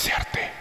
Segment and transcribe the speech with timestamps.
[0.00, 0.59] Desearte.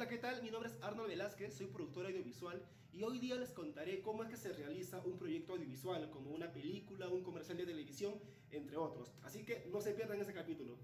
[0.00, 0.42] Hola, ¿qué tal?
[0.42, 4.30] Mi nombre es Arnold Velázquez, soy productor audiovisual y hoy día les contaré cómo es
[4.30, 8.14] que se realiza un proyecto audiovisual, como una película, un comercial de televisión,
[8.50, 9.12] entre otros.
[9.22, 10.78] Así que no se pierdan ese capítulo.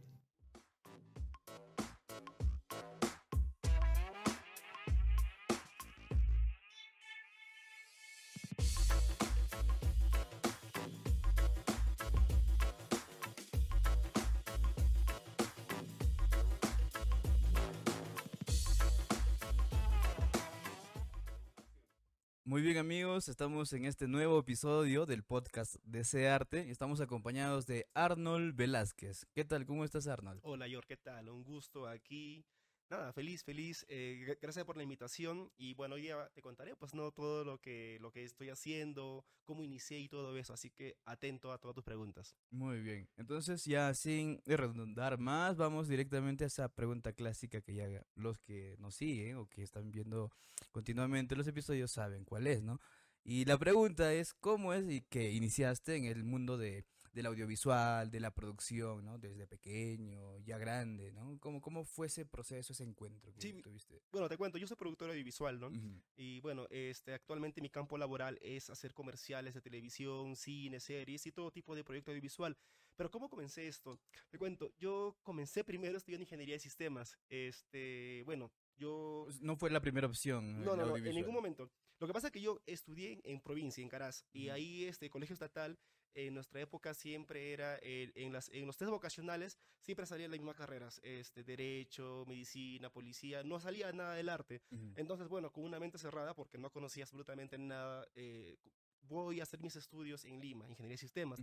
[22.87, 29.27] Amigos, estamos en este nuevo episodio del podcast Desearte y estamos acompañados de Arnold Velázquez.
[29.35, 29.67] ¿Qué tal?
[29.67, 30.39] ¿Cómo estás Arnold?
[30.45, 31.31] Hola, Yor, ¿qué tal?
[31.31, 32.45] Un gusto aquí.
[32.89, 33.85] Nada, feliz, feliz.
[33.89, 37.45] eh, gr- gracias por la invitación y bueno, hoy día te contaré pues no todo
[37.45, 41.59] lo que, lo que estoy haciendo, cómo inicié y todo eso, así que atento a
[41.59, 42.37] todas tus preguntas.
[42.51, 47.89] Muy bien, entonces ya sin redundar más, vamos directamente a esa pregunta clásica que ya
[48.15, 50.31] los que nos siguen o que están viendo
[50.71, 52.81] continuamente los episodios saben cuál es, ¿no?
[53.25, 56.85] Y la pregunta es, ¿cómo es y que iniciaste en el mundo de,
[57.17, 59.19] del audiovisual, de la producción, ¿no?
[59.19, 61.39] Desde pequeño, ya grande, ¿no?
[61.41, 64.03] ¿Cómo, cómo fue ese proceso, ese encuentro que Sí, tuviste?
[64.13, 65.69] Bueno, te cuento, yo soy productor audiovisual, ¿no?
[65.69, 66.03] Ujú.
[66.15, 71.33] Y bueno, este, actualmente mi campo laboral es hacer comerciales de televisión, cine, series y
[71.33, 72.55] todo tipo de proyecto audiovisual.
[72.97, 73.99] Pero ¿cómo comencé esto?
[74.31, 77.17] Te cuento, yo comencé primero estudiando ingeniería de sistemas.
[77.31, 79.23] Este, bueno, yo...
[79.25, 80.63] Pues, No fue la primera opción.
[80.63, 81.71] No, no, no, en ningún momento.
[81.99, 84.55] Lo que pasa es que yo estudié en, en provincia, en Caraz, y Ujú.
[84.55, 85.79] ahí este colegio estatal,
[86.17, 90.57] en nuestra época siempre era, en, las, en los test vocacionales, siempre salían las mismas
[90.57, 94.63] carreras, este, derecho, medicina, policía, no salía nada del arte.
[94.97, 98.57] Entonces, bueno, con una mente cerrada, porque no conocía absolutamente nada, eh,
[99.03, 101.39] voy a hacer mis estudios en Lima, ingeniería de sistemas.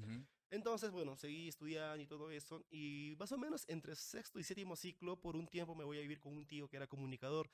[0.49, 4.75] Entonces, bueno, seguí estudiando y todo eso, y más o menos entre sexto y séptimo
[4.75, 7.49] ciclo, por un tiempo me voy a vivir con un tío que era comunicador,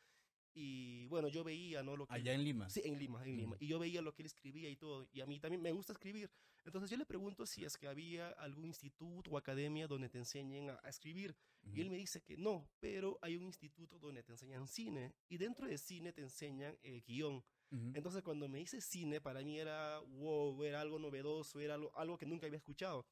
[0.53, 1.95] y bueno, yo veía, ¿no?
[1.95, 2.69] Lo que Allá en Lima.
[2.69, 3.57] Sí, en Lima, en Lima.
[3.59, 5.07] Y yo veía lo que él escribía y todo.
[5.11, 6.31] Y a mí también me gusta escribir.
[6.65, 10.69] Entonces yo le pregunto si es que había algún instituto o academia donde te enseñen
[10.69, 11.35] a, a escribir.
[11.73, 15.13] Y él me dice que no, pero hay un instituto donde te enseñan cine.
[15.27, 17.43] Y dentro de cine te enseñan eh, guion.
[17.71, 17.91] Ujú.
[17.93, 22.17] Entonces cuando me dice cine, para mí era wow, era algo novedoso, era algo, algo
[22.17, 23.05] que nunca había escuchado.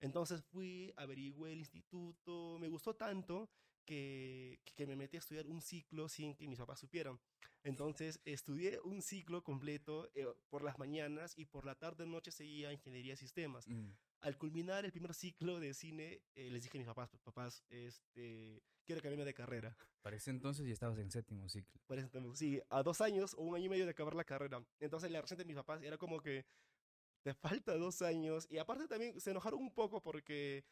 [0.00, 3.50] Entonces fui, averigüé el instituto, me gustó tanto
[3.88, 7.18] que, que me metí a estudiar un ciclo sin que mis papás supieran.
[7.64, 12.70] Entonces estudié un ciclo completo eh, por las mañanas y por la tarde noche seguía
[12.70, 13.66] ingeniería de sistemas.
[13.66, 13.92] Mm.
[14.20, 18.62] Al culminar el primer ciclo de cine, eh, les dije a mis papás, papás, este,
[18.84, 19.74] quiero cambiarme de carrera.
[20.02, 21.80] Para ese entonces ya estabas en séptimo ciclo.
[21.86, 24.24] Por eso, entonces, sí, a dos años o un año y medio de acabar la
[24.24, 24.62] carrera.
[24.80, 26.44] Entonces la reacción de mis papás era como que
[27.22, 28.46] te falta dos años.
[28.50, 30.66] Y aparte también se enojaron un poco porque,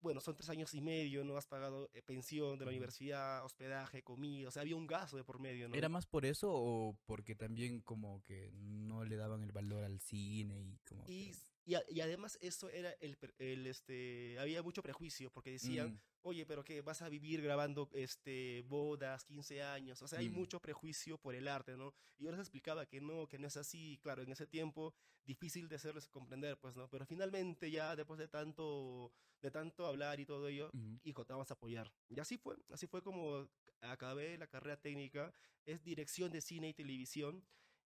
[0.00, 4.02] bueno, son tres años y medio, no has pagado eh, pensión de la universidad, hospedaje,
[4.02, 5.74] comida, o sea, había un gasto de por medio, ¿no?
[5.74, 10.00] ¿Era más por eso o porque también como que no le daban el valor al
[10.00, 11.36] cine y como Y, que...
[11.70, 16.00] y, a- y además eso era el, el, este, había mucho prejuicio porque decían, Mm,
[16.22, 20.34] oye, pero que vas a vivir grabando este bodas, 15 años, o sea, hay Mm.
[20.34, 21.94] mucho prejuicio por el arte, ¿no?
[22.18, 24.92] Y yo les explicaba que no, que no es así, claro, en ese tiempo
[25.24, 26.88] difícil de hacerles comprender, pues, ¿no?
[26.90, 30.70] Pero finalmente ya después de tanto de tanto hablar y todo ello,
[31.02, 31.90] hijo, te vamos a apoyar.
[32.08, 33.48] Y así fue, así fue como
[33.80, 35.32] acabé la carrera técnica,
[35.64, 37.42] es dirección de cine y televisión.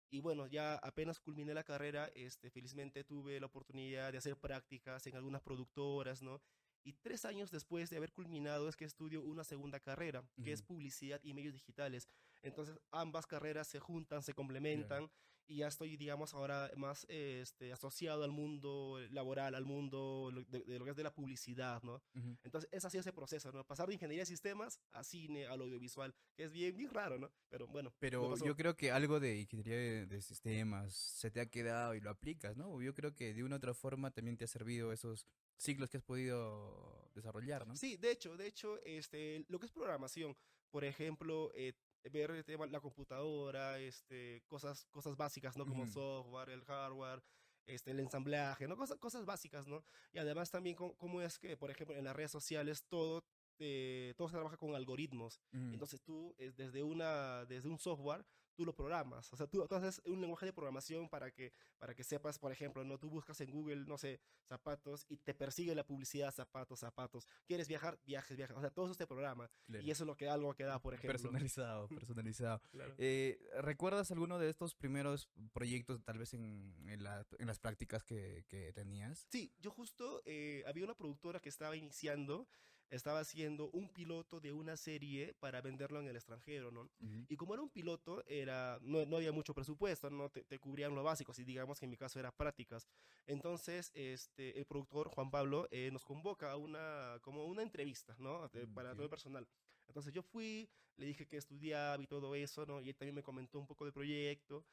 [0.09, 5.05] Y bueno, ya apenas culminé la carrera, este, felizmente tuve la oportunidad de hacer prácticas
[5.07, 6.41] en algunas productoras, ¿no?
[6.83, 10.61] Y tres años después de haber culminado es que estudio una segunda carrera, que es
[10.61, 12.07] publicidad y medios digitales.
[12.41, 15.11] Entonces ambas carreras se juntan, se complementan
[15.49, 20.59] y ya estoy, digamos, ahora más eh, este, asociado al mundo laboral, al mundo de,
[20.59, 21.95] de lo que es de la publicidad, ¿no?
[22.15, 22.37] Ujú.
[22.43, 23.65] Entonces es así ese proceso, ¿no?
[23.65, 27.31] Pasar de ingeniería de sistemas a cine, al audiovisual, que es bien, bien raro, ¿no?
[27.49, 27.91] Pero bueno.
[27.97, 31.99] Pero yo creo que algo de ingeniería de, de sistemas se te ha quedado y
[31.99, 32.79] lo aplicas, ¿no?
[32.81, 35.25] Yo creo que de una u otra forma también te ha servido esos
[35.57, 37.75] ciclos que has podido desarrollar, ¿no?
[37.75, 40.37] Sí, de hecho, de hecho, este, lo que es programación,
[40.69, 41.73] por ejemplo, eh,
[42.03, 45.65] ver la computadora, este, cosas, cosas básicas, ¿no?
[45.65, 45.91] Como Ujú.
[45.91, 47.23] software, el hardware,
[47.65, 48.75] este, el ensamblaje, ¿no?
[48.77, 49.83] Cosas, cosas básicas, ¿no?
[50.11, 53.23] Y además también cómo, es que, por ejemplo, en las redes sociales todo,
[53.59, 55.39] eh, todo se trabaja con algoritmos.
[55.53, 55.73] Ujú.
[55.73, 58.25] Entonces tú, eh, desde, una, desde un software,
[58.59, 59.31] tú lo programas.
[59.31, 62.51] O sea, tú, tú haces un lenguaje de programación para que, para que sepas, por
[62.51, 62.97] ejemplo, ¿no?
[62.97, 64.19] Tú buscas en Google, no sé,
[64.49, 67.25] zapatos y te persigue la publicidad, zapatos, zapatos.
[67.45, 67.97] ¿Quieres viajar?
[68.05, 68.57] Viajes, viajes.
[68.57, 69.49] O sea, todo eso te programa.
[69.65, 69.81] Claro.
[69.85, 71.13] Y eso es lo que algo que da, por ejemplo.
[71.13, 72.61] Personalizado, personalizado.
[72.71, 72.95] Claro.
[72.97, 78.03] Eh, ¿Recuerdas alguno de estos primeros proyectos, tal vez en, en, la- en las prácticas
[78.03, 79.25] que, que tenías?
[79.31, 82.45] Sí, yo justo eh, había una productora que estaba iniciando,
[82.89, 86.89] estaba haciendo un piloto de una serie para venderlo en el extranjero, ¿no?
[86.99, 87.25] Ujú.
[87.29, 90.95] Y como era un piloto, era, no, no había mucho presupuesto, no te, te cubrían
[90.95, 92.87] lo básico, y digamos que en mi caso era prácticas.
[93.27, 98.47] Entonces, este, el productor Juan Pablo eh, nos convoca a una, como una entrevista, ¿no?
[98.49, 98.95] De- Mm, para ok.
[98.95, 99.47] todo el personal.
[99.87, 102.79] Entonces yo fui, le dije que estudiaba y todo eso, ¿no?
[102.81, 104.65] Y él también me comentó un poco del proyecto.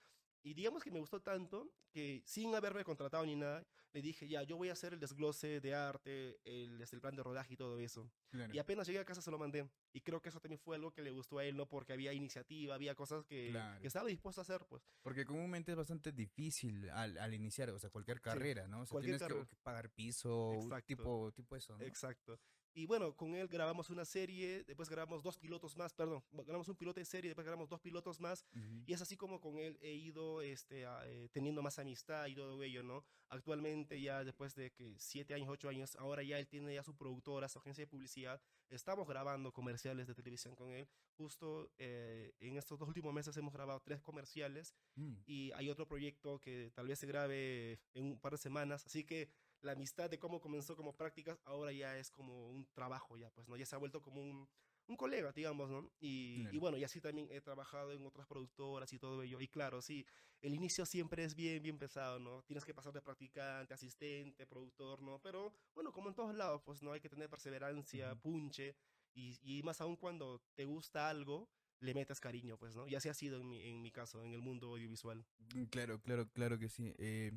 [0.42, 4.42] Y digamos que me gustó tanto que sin haberme contratado ni nada, le dije, ya,
[4.42, 7.56] yo voy a hacer el desglose de arte, el, este, el plan de rodaje y
[7.56, 8.10] todo eso.
[8.30, 8.54] Claro.
[8.54, 9.68] Y apenas llegué a casa se lo mandé.
[9.94, 11.66] Y creo que eso también fue algo que le gustó a él, ¿no?
[11.66, 13.80] Porque había iniciativa, había cosas que, Claro.
[13.80, 14.82] que estaba dispuesto a hacer, pues.
[15.02, 18.80] Porque comúnmente es bastante difícil al, al iniciar, o sea, cualquier carrera, ¿no?
[18.82, 19.48] O sea, cualquier tienes que- carrera.
[19.48, 20.86] que, pagar piso, Exacto.
[20.86, 21.84] tipo, tipo eso, ¿no?
[21.84, 22.38] Exacto.
[22.76, 26.76] Y bueno, con él grabamos una serie, después grabamos dos pilotos más, perdón, grabamos un
[26.76, 28.44] piloto de serie, después grabamos dos pilotos más.
[28.54, 28.82] Ujú.
[28.86, 32.34] Y es así como con él he ido este, a- eh, teniendo más amistad y
[32.34, 33.02] todo ello, ¿no?
[33.30, 36.94] Actualmente ya después de que siete años, ocho años, ahora ya él tiene ya su
[36.94, 38.42] productora, su agencia de publicidad.
[38.68, 40.86] Estamos grabando comerciales de televisión con él.
[41.16, 45.14] Justo eh, en estos dos últimos meses hemos grabado tres comerciales Mm.
[45.26, 48.84] y hay otro proyecto que tal vez se grabe en un par de semanas.
[48.86, 49.28] Así que
[49.62, 53.48] la amistad de cómo comenzó como prácticas ahora ya es como un trabajo, ya pues,
[53.48, 53.56] ¿no?
[53.56, 54.48] Ya se ha vuelto como un,
[54.86, 55.90] un colega, digamos, ¿no?
[55.98, 59.40] Y, y bueno, y así también he trabajado en otras productoras y todo ello.
[59.40, 60.06] Y claro, sí,
[60.42, 62.42] el inicio siempre es bien, bien pesado, ¿no?
[62.44, 65.20] Tienes que pasar de practicante, asistente, productor, ¿no?
[65.20, 66.92] Pero bueno, como en todos lados, pues, ¿no?
[66.92, 68.76] Hay que tener perseverancia, punche.
[69.14, 71.48] Y, y más aún cuando te gusta algo,
[71.80, 72.86] le metes cariño, pues, ¿no?
[72.86, 75.26] Y así ha sido en mi, en mi caso, en el mundo audiovisual.
[75.54, 76.94] Mm, Claro, claro, claro que sí.
[76.98, 77.32] Eh,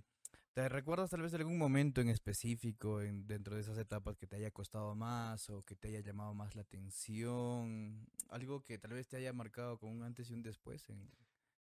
[0.60, 4.36] ¿te recuerdas tal vez algún momento en específico en, dentro de esas etapas que te
[4.36, 8.06] haya costado más o que te haya llamado más la atención?
[8.28, 11.10] Algo que tal vez te haya marcado con un antes y un después en, en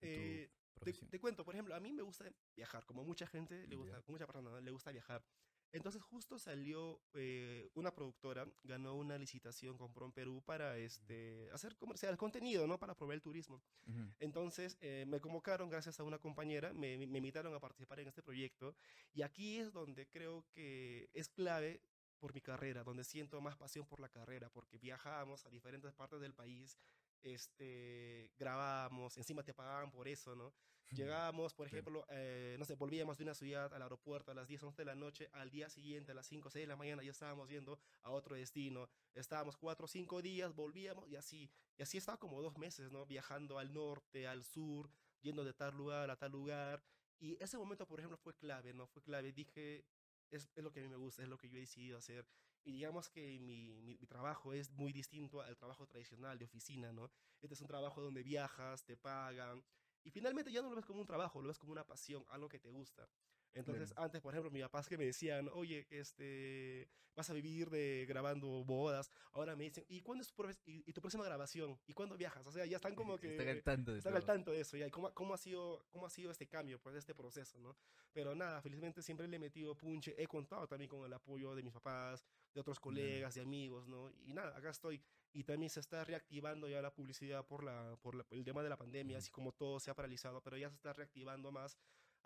[0.01, 3.75] Eh, tu te, cuento, por ejemplo, a mí me gusta viajar, como mucha gente le
[3.75, 5.23] gusta, mucha persona le gusta viajar.
[5.71, 11.75] Entonces justo salió eh, una productora, ganó una licitación con Prom Perú para este, hacer
[11.75, 12.79] comercial, contenido, ¿no?
[12.79, 13.61] Para proveer el turismo.
[13.85, 14.13] Ujú.
[14.19, 18.23] Entonces eh, me convocaron gracias a una compañera, me, me invitaron a participar en este
[18.23, 18.75] proyecto
[19.13, 21.81] y aquí es donde creo que es clave
[22.17, 26.19] por mi carrera, donde siento más pasión por la carrera, porque viajamos a diferentes partes
[26.19, 26.77] del país,
[27.21, 30.53] este, grabamos, encima te pagaban por eso, ¿no?
[30.91, 34.63] Llegábamos, por ejemplo, eh, no sé, volvíamos de una ciudad al aeropuerto a las 10,
[34.63, 37.11] 11 de la noche, al día siguiente, a las 5, 6 de la mañana, ya
[37.11, 41.97] estábamos yendo a otro destino, estábamos 4 o 5 días, volvíamos y así, y así
[41.97, 43.05] estaba como dos meses, ¿no?
[43.05, 44.89] Viajando al norte, al sur,
[45.21, 46.81] yendo de tal lugar a tal lugar,
[47.19, 48.87] y ese momento, por ejemplo, fue clave, ¿no?
[48.87, 49.85] Fue clave, dije,
[50.31, 52.25] es, es lo que a mí me gusta, es lo que yo he decidido hacer,
[52.63, 56.93] y digamos que mi, mi, mi trabajo es muy distinto al trabajo tradicional de oficina,
[56.93, 57.11] ¿no?
[57.41, 59.63] Este es un trabajo donde viajas, te pagan,
[60.07, 62.47] y finalmente ya no lo ves como un trabajo, lo ves como una pasión, algo
[62.47, 63.09] que te gusta.
[63.53, 64.05] Entonces, Claro.
[64.05, 68.63] antes, por ejemplo, mis papás que me decían, oye, este, vas a vivir de grabando
[68.63, 71.79] bodas, ahora me dicen, ¿y cuándo es tu, y, y tu próxima grabación?
[71.87, 72.45] ¿Y cuándo viajas?
[72.45, 73.31] O sea, ya están como que...
[73.31, 74.27] Están al tanto de Están al todo.
[74.33, 76.95] tanto de eso, ya, y cómo, cómo, ha sido, cómo ha sido este cambio, pues,
[76.95, 77.75] este proceso, ¿no?
[78.13, 81.63] Pero nada, felizmente siempre le he metido punche, he contado también con el apoyo de
[81.63, 84.11] mis papás, de otros colegas, de amigos, ¿no?
[84.11, 85.01] Y nada, acá estoy.
[85.33, 88.69] Y también se está reactivando ya la publicidad por, la, por la- el tema de
[88.69, 89.23] la pandemia, Ujú.
[89.23, 91.77] así como todo se ha paralizado, pero ya se está reactivando más,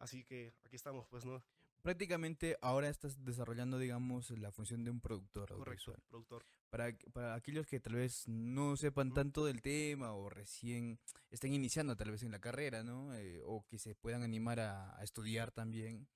[0.02, 1.42] así que aquí estamos, pues, ¿no?
[1.82, 6.02] Prácticamente ahora estás desarrollando, digamos, la función de un productor Correcto, audiovisual.
[6.10, 6.46] productor.
[6.70, 11.00] Para, para aquellos que tal vez no sepan tanto del tema o recién
[11.32, 13.14] estén iniciando tal vez en la carrera, ¿no?
[13.16, 16.08] Eh, o que se puedan animar a, a estudiar también.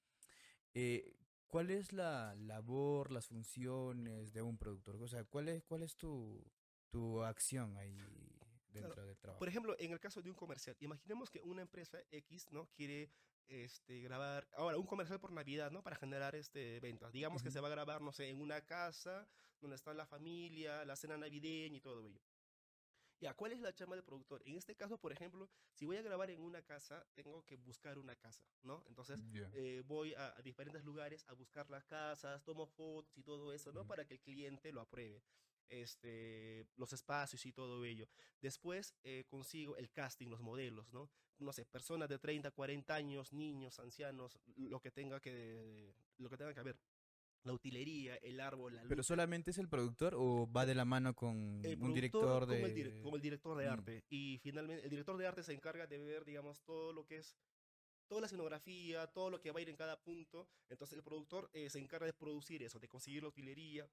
[0.74, 1.16] eh,
[1.48, 5.02] ¿Cuál es la labor, las funciones de un productor?
[5.02, 6.44] O sea, ¿cuál es, cuál es tu,
[6.90, 7.96] tu acción ahí
[8.82, 9.40] dentro del trabajo?
[9.40, 12.68] Por ejemplo, en el caso de un comercial, imaginemos que una empresa X, ¿no?
[12.76, 13.10] Quiere
[13.48, 15.84] este, grabar, ahora, un comercial por Navidad, ¿no?
[15.84, 17.12] Para generar este, ventas.
[17.12, 17.54] Digamos que Ujú.
[17.54, 19.28] se va a grabar, no sé, en una casa
[19.62, 22.20] donde está la familia, la cena navideña y todo ello.
[23.22, 24.42] Ya, ¿cuál es la chamba del productor?
[24.46, 27.98] En este caso, por ejemplo, si voy a grabar en una casa, tengo que buscar
[27.98, 28.84] una casa, ¿no?
[28.88, 29.50] Entonces, Ya.
[29.54, 33.72] eh, voy a, a diferentes lugares a buscar las casas, tomo fotos y todo eso,
[33.72, 33.88] ¿no?
[33.88, 35.24] Para que el cliente lo apruebe.
[35.70, 38.08] Este, los espacios y todo ello.
[38.42, 41.10] Después eh, consigo el casting, los modelos, ¿no?
[41.40, 46.38] No sé, personas de 30, 40 años, niños, ancianos, lo que tenga que, lo que,
[46.38, 46.80] tenga que haber
[47.44, 48.90] la utilería, el árbol, la luz.
[48.90, 52.62] ¿Pero solamente es el productor o va de la mano con un director de...?
[52.62, 53.72] Como el, como el director de mm.
[53.72, 54.04] arte.
[54.10, 57.36] Y finalmente el director de arte se encarga de ver, digamos, todo lo que es
[58.08, 60.48] toda la escenografía, todo lo que va a ir en cada punto.
[60.70, 63.90] Entonces el productor eh, se encarga de producir eso, de conseguir la utilería,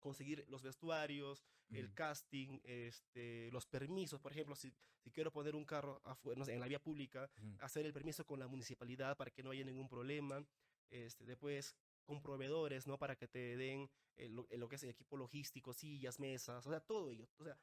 [0.00, 5.64] conseguir los vestuarios, el casting, este, los permisos, por ejemplo, si, si quiero poner un
[5.64, 9.50] carro afuera, en la vía pública, hacer el permiso con la municipalidad para que no
[9.50, 10.44] haya ningún problema.
[10.88, 11.74] Este, después
[12.04, 12.98] con proveedores, ¿no?
[12.98, 16.70] Para que te den eh, eh, lo, que es el equipo logístico, sillas, mesas, o
[16.70, 17.28] sea, todo ello.
[17.38, 17.58] O sea,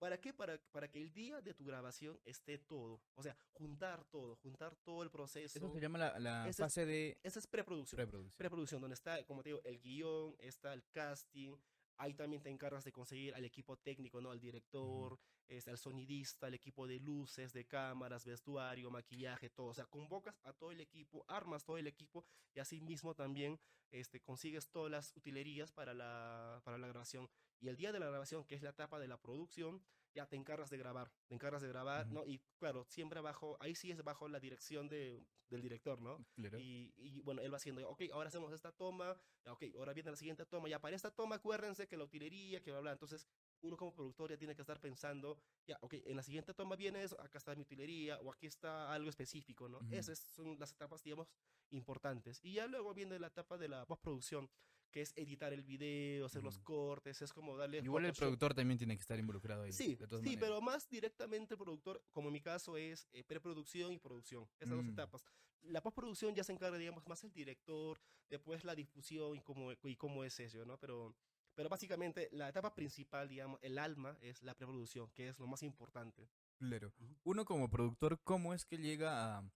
[0.00, 0.32] ¿Para qué?
[0.32, 3.02] Para, para que el día de tu grabación esté todo.
[3.16, 5.58] O sea, juntar todo, juntar todo el proceso.
[5.58, 7.18] Eso se llama la, la fase de...
[7.22, 7.98] Esa es preproducción.
[7.98, 8.38] Preproducción.
[8.38, 11.54] Preproducción, donde está, como te digo, el guion, está el casting,
[12.00, 14.30] Ahí también te encargas de conseguir al equipo técnico, ¿no?
[14.30, 19.66] Al director, este, al sonidista, al equipo de luces, de cámaras, vestuario, maquillaje, todo.
[19.66, 23.60] O sea, convocas a todo el equipo, armas todo el equipo y así mismo también
[23.90, 27.28] este, consigues todas las utilerías para la, para la grabación.
[27.60, 29.82] Y el día de la grabación, que es la etapa de la producción,
[30.14, 32.24] ya te encargas de grabar, te encargas de grabar, ¿no?
[32.26, 36.24] Y claro, siempre bajo, ahí sí es bajo la dirección de, del director, ¿no?
[36.58, 40.16] Y, y, bueno, él va haciendo, ok, ahora hacemos esta toma, ok, ahora viene la
[40.16, 43.26] siguiente toma, ya para esta toma acuérdense que la utilería, que bla, bla, entonces
[43.62, 47.02] uno como productor ya tiene que estar pensando, ya, ok, en la siguiente toma viene
[47.02, 49.80] eso, acá está mi utilería, o aquí está algo específico, ¿no?
[49.90, 51.28] Esas son las etapas, digamos,
[51.70, 52.40] importantes.
[52.42, 54.48] Y ya luego viene la etapa de la postproducción,
[54.90, 57.78] que es editar el video, hacer los cortes, es como darle...
[57.78, 59.72] Igual el productor también tiene que estar involucrado ahí.
[59.72, 63.98] Sí, sí pero más directamente el productor, como en mi caso es eh, preproducción y
[63.98, 64.90] producción, esas dos mm.
[64.90, 65.24] etapas.
[65.62, 69.96] La postproducción ya se encarga, digamos, más el director, después la difusión y cómo, y
[69.96, 70.78] cómo es eso, ¿no?
[70.78, 71.14] Pero,
[71.54, 75.62] pero básicamente la etapa principal, digamos, el alma es la preproducción, que es lo más
[75.62, 76.28] importante.
[76.58, 76.92] Claro.
[77.24, 79.50] Uno como productor, ¿cómo es que llega a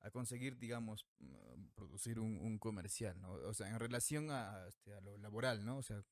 [0.00, 3.32] a conseguir, digamos, mm, producir un, comercial, ¿no?
[3.32, 5.78] O sea, en relación a, este, a lo laboral, ¿no?
[5.78, 6.02] O sea,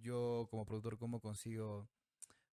[0.00, 1.88] yo como productor, ¿cómo consigo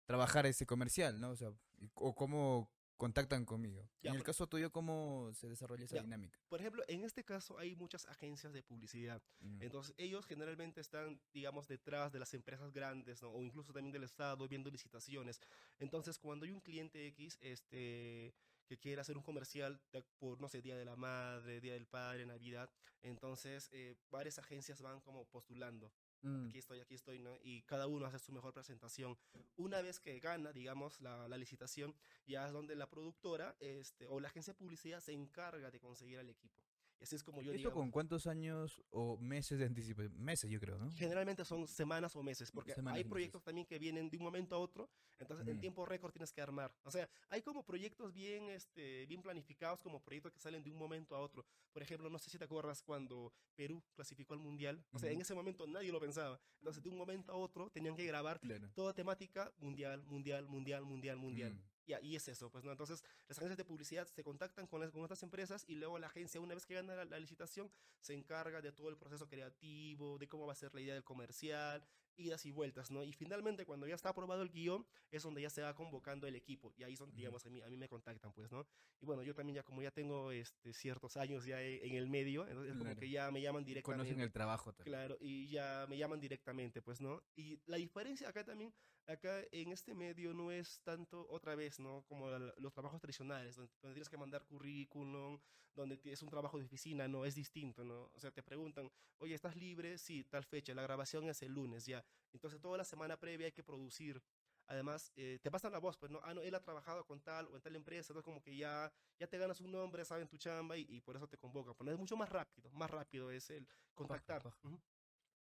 [0.06, 1.30] trabajar ese comercial, ¿no?
[1.32, 1.52] O sea,
[1.94, 3.90] o cómo contactan conmigo.
[4.02, 6.38] en el caso tuyo, ¿cómo se desarrolla esa dinámica?
[6.50, 9.22] Por ejemplo, en este caso hay muchas agencias de publicidad.
[9.62, 13.30] Entonces, ellos generalmente están, digamos, detrás de las empresas grandes, ¿no?
[13.30, 15.40] O incluso también del Estado, viendo licitaciones.
[15.80, 18.36] Entonces, cuando hay un cliente X, este
[18.70, 19.82] que quiere hacer un comercial
[20.20, 22.70] por, no sé, Día de la Madre, Día del Padre, Navidad.
[23.02, 25.92] Entonces, eh, varias agencias van como postulando.
[26.22, 26.50] Mm.
[26.50, 27.36] Aquí estoy, aquí estoy, ¿no?
[27.42, 29.18] Y cada uno hace su mejor presentación.
[29.56, 31.96] Una vez que gana, digamos, la, la licitación,
[32.28, 36.20] ya es donde la productora este, o la agencia de publicidad se encarga de conseguir
[36.20, 36.69] al equipo
[37.02, 40.14] es como yo ¿Esto con cuántos años o meses de anticipación?
[40.22, 40.92] Meses, yo creo, ¿no?
[40.92, 44.60] Generalmente son semanas o meses, porque hay proyectos también que vienen de un momento a
[44.60, 45.62] otro, entonces en mm.
[45.62, 46.74] tiempo récord tienes que armar.
[46.84, 50.78] O sea, hay como proyectos bien, este, bien planificados, como proyectos que salen de un
[50.78, 51.46] momento a otro.
[51.72, 54.84] Por ejemplo, no sé si te acuerdas cuando Perú clasificó al Mundial.
[54.92, 56.40] O sea, en ese momento nadie lo pensaba.
[56.60, 58.40] Entonces, de un momento a otro tenían que grabar
[58.74, 61.54] toda temática mundial, mundial, mundial, mundial, mundial.
[61.54, 61.79] Mm.
[62.02, 62.72] Y, es eso, pues, ¿no?
[62.72, 66.40] Entonces, las agencias de publicidad se contactan con, con estas empresas y luego la agencia,
[66.40, 70.46] una vez que gana la, licitación, se encarga de todo el proceso creativo, de cómo
[70.46, 71.84] va a ser la idea del comercial,
[72.20, 73.04] idas y vueltas, ¿no?
[73.04, 76.36] Y finalmente, cuando ya está aprobado el guion, es donde ya se va convocando el
[76.36, 76.74] equipo.
[76.78, 78.68] Y ahí son, digamos, a mí, a mí me contactan, pues, ¿no?
[79.00, 82.08] Y bueno, yo también ya, como ya tengo este, ciertos años ya e, en el
[82.08, 84.04] medio, entonces como que ya me llaman directamente.
[84.04, 84.94] Conocen el trabajo también.
[84.94, 87.24] Claro, y ya me llaman directamente, pues, ¿no?
[87.36, 88.74] Y la diferencia acá también
[89.10, 92.04] acá en este medio no es tanto otra vez, ¿no?
[92.08, 95.40] Como los trabajos tradicionales, donde, tienes que mandar currículum,
[95.74, 98.12] donde es un trabajo de oficina, no, es distinto, ¿no?
[98.14, 99.98] O sea, te preguntan, oye, ¿estás libre?
[99.98, 102.06] Sí, tal fecha, la grabación es el lunes, ya.
[102.34, 104.22] Entonces, toda la semana previa hay que producir.
[104.68, 106.20] Además, eh, te pasan la voz, pues, ¿no?
[106.24, 108.92] Ah, no, él ha trabajado con tal o en tal empresa, entonces como que ya,
[109.18, 111.74] ya te ganas un nombre, saben tu chamba y, por eso te convocan.
[111.76, 114.44] Pero es mucho más rápido, más rápido es el contactar.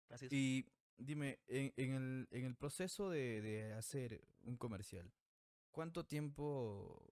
[0.08, 0.32] Gracias.
[0.32, 0.66] Y
[0.98, 5.12] Dime, en, en, el, en el proceso de, de hacer un comercial,
[5.70, 7.06] ¿cuánto tiempo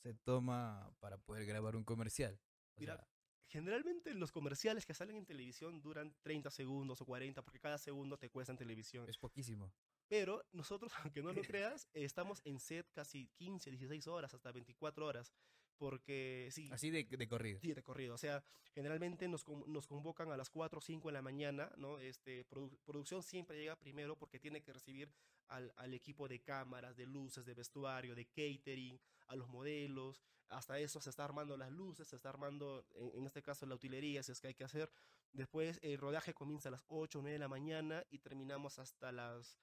[0.00, 2.38] se toma para poder grabar un comercial?
[2.76, 3.04] Mira,
[3.48, 8.18] generalmente los comerciales que salen en televisión duran 30 segundos o 40 porque cada segundo
[8.18, 9.08] te cuesta en televisión.
[9.08, 9.72] Es poquísimo.
[10.08, 15.06] Pero nosotros, aunque no lo creas, estamos en set casi 15, 16 horas, hasta 24
[15.06, 15.32] horas
[15.78, 16.68] porque sí.
[16.72, 17.60] Así de, de, corrido.
[17.60, 18.14] Sí, de corrido.
[18.14, 18.42] O sea,
[18.74, 21.98] generalmente nos, nos convocan a las 4 o 5 de la mañana, ¿no?
[21.98, 22.44] Este,
[22.84, 25.12] producción siempre llega primero porque tiene que recibir
[25.48, 30.22] al, al, equipo de cámaras, de luces, de vestuario, de catering, a los modelos.
[30.48, 33.74] Hasta eso se está armando las luces, se está armando, en, en este caso, la
[33.74, 34.90] utilería, si es que hay que hacer.
[35.32, 39.12] Después el rodaje comienza a las 8 o 9 de la mañana y terminamos hasta
[39.12, 39.58] las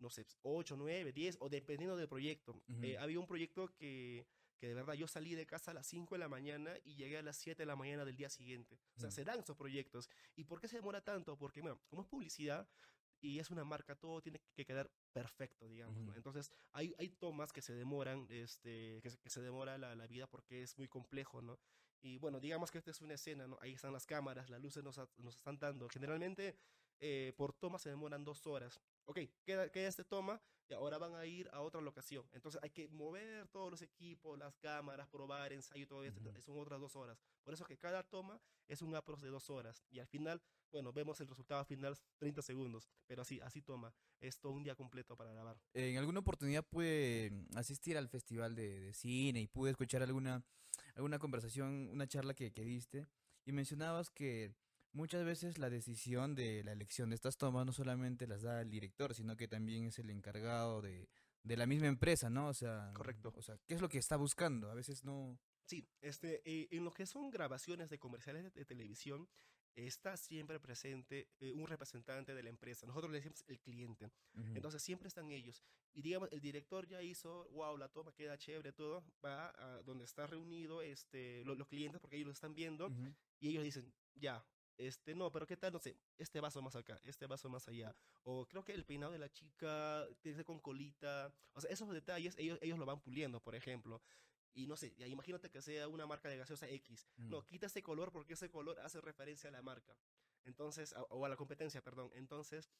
[0.00, 2.62] no sé, 8, 9, 10, o dependiendo del proyecto.
[2.82, 3.02] Eh, Ujú.
[3.02, 4.26] había un proyecto que,
[4.58, 7.18] que de verdad yo salí de casa a las 5 de la mañana y llegué
[7.18, 8.80] a las 7 de la mañana del día siguiente.
[8.96, 10.08] O sea, se dan esos proyectos.
[10.36, 11.36] ¿Y por qué se demora tanto?
[11.36, 12.68] Porque, bueno, como es publicidad
[13.20, 16.04] y es una marca, todo tiene que quedar perfecto, digamos.
[16.16, 20.06] Entonces, hay, hay tomas que se demoran, este, que, se- que se demora la, la
[20.06, 21.58] vida porque es muy complejo, ¿no?
[22.02, 23.58] Y bueno, digamos que esta es una escena, ¿no?
[23.60, 25.88] Ahí están las cámaras, las luces nos, nos están dando.
[25.88, 26.56] Generalmente,
[27.00, 28.80] eh, por toma se demoran dos horas.
[29.10, 32.24] Ok, queda, queda este toma y ahora van a ir a otra locación.
[32.30, 36.28] Entonces hay que mover todos los equipos, las cámaras, probar, ensayo todo esto.
[36.28, 36.40] Ujú.
[36.40, 37.18] Son otras dos horas.
[37.42, 39.82] Por eso que cada toma es un apros de dos horas.
[39.90, 40.40] Y al final,
[40.70, 42.88] bueno, vemos el resultado final 30 segundos.
[43.08, 43.92] Pero así, así toma.
[44.20, 45.60] Es todo un día completo para grabar.
[45.74, 50.44] En alguna oportunidad pude mm, asistir al festival de, de cine y pude escuchar alguna,
[50.94, 53.08] alguna conversación, una charla que, que diste
[53.44, 54.54] y mencionabas que
[54.92, 58.70] muchas veces la decisión de la elección de estas tomas no solamente las da el
[58.70, 61.08] director, sino que también es el encargado de,
[61.42, 62.48] de la misma empresa, ¿no?
[62.48, 63.32] O sea, Correcto.
[63.36, 64.70] O sea, ¿qué es lo que está buscando?
[64.70, 65.38] A veces no...
[65.66, 69.28] Sí, este, eh, en lo que son grabaciones de comerciales de, de televisión,
[69.76, 72.86] está siempre presente eh, un representante de la empresa.
[72.88, 74.10] Nosotros le decimos el cliente.
[74.56, 75.62] Entonces siempre están ellos.
[75.94, 80.04] Y digamos, el director ya hizo, wow, la toma queda chévere, todo, va a donde
[80.04, 82.88] está reunido este, lo- los clientes, porque ellos lo están viendo,
[83.38, 84.44] y ellos dicen, ya,
[84.86, 87.94] este, no, pero qué tal, no sé, este vaso más acá, este vaso más allá.
[88.22, 91.32] O creo que el peinado de la chica tiene con colita.
[91.52, 94.00] O sea, esos detalles ellos, ellos lo van puliendo, por ejemplo.
[94.52, 97.08] Y no sé, imagínate que sea una marca de gaseosa X.
[97.16, 97.44] No, Mm.
[97.46, 99.96] quita ese color porque ese color hace referencia a la marca.
[100.44, 102.10] Entonces, a- o a la competencia, perdón.
[102.14, 102.70] Entonces,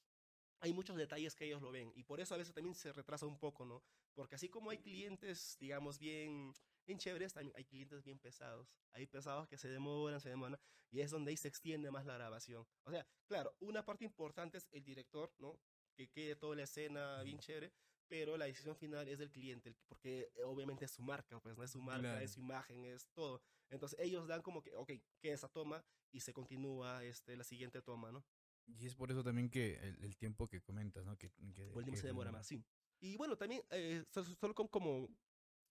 [0.60, 3.26] hay muchos detalles que ellos lo ven y por eso a veces también se retrasa
[3.26, 3.82] un poco, ¿no?
[4.14, 6.52] Porque así como hay clientes, digamos, bien,
[6.90, 8.76] bien chéveres, también hay clientes bien pesados.
[8.92, 10.58] Hay pesados que se demoran, se demoran
[10.90, 12.66] y es donde ahí se extiende más la grabación.
[12.84, 15.56] O sea, claro, una parte importante es el director, ¿no?
[15.96, 17.72] Que quede toda la escena bien chévere,
[18.08, 21.62] pero la decisión final es del cliente, porque eh, obviamente es su marca, pues no
[21.62, 22.20] es su marca, Claro.
[22.24, 23.40] es su imagen, es todo.
[23.68, 27.80] Entonces ellos dan como que, ok, que esa toma y se continúa este, la siguiente
[27.82, 28.24] toma, ¿no?
[28.66, 31.16] Y es por eso también que el, el tiempo que comentas, ¿no?
[31.16, 32.64] Que, que, el tiempo que se demora más, sí.
[33.02, 35.08] Y bueno, también, eh, so- so- solo como, como,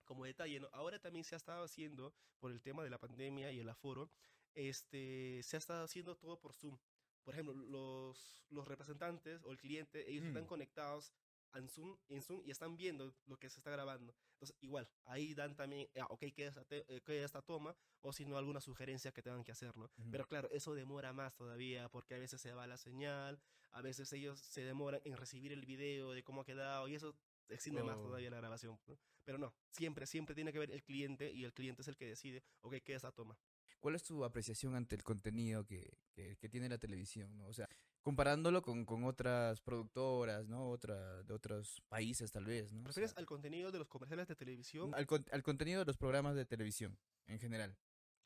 [0.09, 0.67] como detalle, ¿no?
[0.73, 4.09] ahora también se ha estado haciendo, por el tema de la pandemia y el aforo,
[4.55, 6.79] este, se ha estado haciendo todo por Zoom.
[7.23, 10.47] Por ejemplo, los, los representantes o el cliente, ellos están Mm.
[10.47, 11.13] conectados
[11.53, 14.15] en Zoom, en Zoom y están viendo lo que se está grabando.
[14.33, 18.35] Entonces, igual, ahí dan también, ah, ok, queda esta, eh, esta toma, o si no,
[18.37, 19.91] alguna sugerencia que tengan que hacer, ¿no?
[20.11, 23.39] Pero claro, eso demora más todavía, porque a veces se va la señal,
[23.71, 27.15] a veces ellos se demoran en recibir el video de cómo ha quedado, y eso
[27.49, 28.01] extiende más Oh.
[28.03, 28.79] todavía la grabación.
[28.87, 28.97] ¿no?
[29.25, 32.05] Pero no, siempre, siempre tiene que ver el cliente, y el cliente es el que
[32.07, 33.37] decide, ok, queda esta toma.
[33.79, 37.47] ¿Cuál es tu apreciación ante el contenido que, que, que tiene la televisión, ¿no?
[37.47, 37.69] O sea,
[38.01, 40.69] comparándolo con, con otras productoras, ¿no?
[40.69, 42.81] Otra, de otros países tal vez, ¿no?
[42.81, 44.93] O ¿Prefieres sea, al contenido de los comerciales de televisión?
[44.95, 47.77] al, con- al contenido de los programas de televisión en general.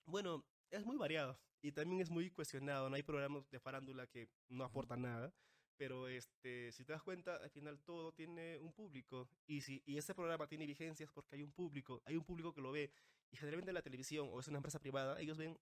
[0.05, 2.89] Bueno, es muy variado y también es muy cuestionado.
[2.89, 5.33] No hay programas de farándula que no aportan nada,
[5.77, 9.97] pero este, si te das cuenta, al final todo tiene un público y si y
[9.97, 12.91] ese programa tiene vigencias porque hay un público, hay un público que lo ve
[13.31, 15.57] y generalmente en la televisión o es una empresa privada, ellos ven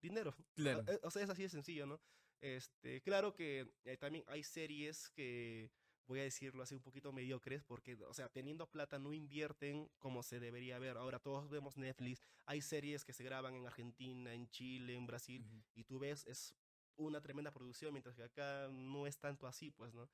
[0.00, 0.34] dinero.
[0.54, 0.84] Claro.
[0.86, 2.00] O, eh, o sea, es así de sencillo, ¿no?
[2.40, 5.70] Este, claro que eh, también hay series que
[6.06, 10.22] voy a decirlo así un poquito mediocres porque, o sea, teniendo plata no invierten como
[10.22, 10.96] se debería ver.
[10.96, 15.42] Ahora todos vemos Netflix, hay series que se graban en Argentina, en Chile, en Brasil,
[15.42, 15.62] Ujú.
[15.74, 16.54] y tú ves, es
[16.96, 20.08] una tremenda producción, mientras que acá no es tanto así, pues, ¿no?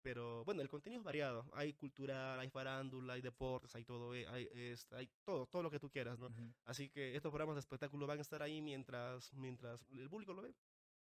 [0.00, 1.44] Pero bueno, el contenido es variado.
[1.52, 5.70] Hay cultural, hay farándula, hay deportes, hay todo, eh, hay, este, hay todo, todo lo
[5.70, 6.26] que tú quieras, ¿no?
[6.26, 6.54] Ujú.
[6.64, 10.42] Así que estos programas de espectáculo van a estar ahí mientras, mientras el público lo
[10.42, 10.54] ve.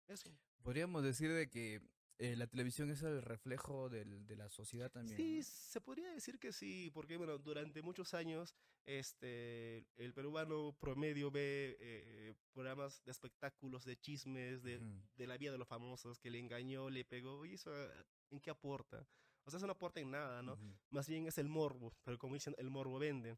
[0.08, 0.34] Eso.
[0.63, 1.82] Podríamos decir de que
[2.19, 5.15] eh, la televisión es el reflejo del- de la sociedad también.
[5.17, 5.43] Sí, ¿no?
[5.43, 8.53] se podría decir que sí, porque bueno, durante muchos años
[8.86, 14.79] este, el peruano promedio ve eh, programas de espectáculos, de chismes, de,
[15.15, 18.39] de la vida de los famosos, que le engañó, le pegó, y eso, ah, ¿en
[18.39, 19.08] qué aporta?
[19.45, 20.58] O sea, eso no aporta en nada, ¿no?
[20.89, 23.38] Más bien es el morbo, pero como dicen, el morbo vende.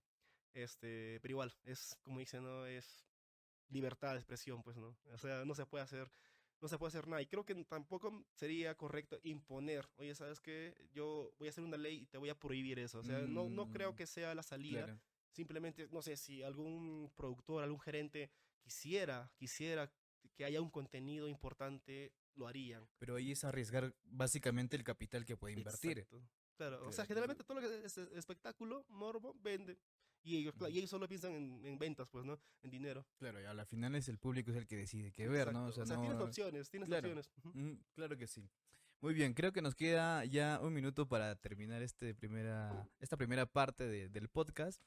[0.53, 2.65] Este, pero igual, es como dicen, ¿no?
[2.65, 3.05] Es
[3.69, 4.97] libertad de expresión, pues, ¿no?
[5.13, 6.11] O sea, no se puede hacer,
[6.61, 7.21] no se puede hacer nada.
[7.21, 10.75] Y creo que tampoco sería correcto imponer, oye, ¿sabes qué?
[10.93, 12.99] Yo voy a hacer una ley y te voy a prohibir eso.
[12.99, 14.85] O sea, no, no creo Mm, que sea la salida.
[14.85, 14.99] Claro.
[15.31, 19.91] Simplemente, no sé, si algún productor, algún gerente quisiera, quisiera
[20.35, 22.87] que haya un contenido importante, lo harían.
[22.99, 25.99] Pero ahí es arriesgar básicamente el capital que puede invertir.
[25.99, 26.21] Exacto.
[26.57, 29.79] Claro, o sea, generalmente todo lo que es espectáculo, morbo, vende.
[30.23, 32.39] Y ellos, y solo piensan en, en ventas, pues, ¿no?
[32.61, 33.05] En dinero.
[33.17, 35.69] Claro, y a la final es el público es el que decide qué ver, ¿no?
[35.69, 35.99] Exacto.
[35.99, 37.07] tienes no- opciones, tienes claro.
[37.09, 37.31] opciones.
[37.55, 38.47] Mm, claro que sí.
[39.01, 43.47] Muy bien, creo que nos queda ya un minuto para terminar este primera, esta primera
[43.47, 44.79] parte de- del podcast.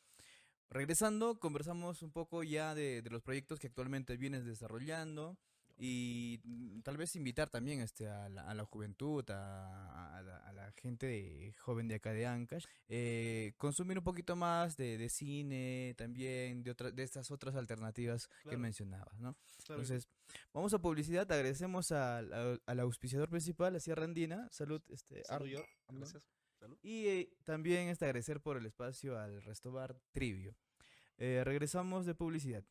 [0.70, 5.36] Regresando, conversamos un poco ya de, de los proyectos que actualmente vienes desarrollando
[5.76, 10.36] y mm, tal vez invitar también este, a, la, a la juventud, a, a la,
[10.38, 14.96] a la gente de- joven de acá de Ancash, eh, consumir un poquito más de,
[14.98, 18.58] de cine, también de, otra- de estas otras alternativas que Claro.
[18.60, 19.34] mencionabas, ¿no?
[19.64, 19.86] Claro que.
[19.86, 20.08] Entonces,
[20.52, 25.48] vamos a publicidad, agradecemos al, auspiciador principal, a Sierra Andina, salud, este, Salud.
[25.54, 25.64] Arno.
[26.00, 26.22] Gracias.
[26.60, 26.78] Salud.
[26.82, 30.54] y eh, también este, agradecer por el espacio al Restobar Trivio.
[31.18, 32.64] Eh, regresamos de publicidad.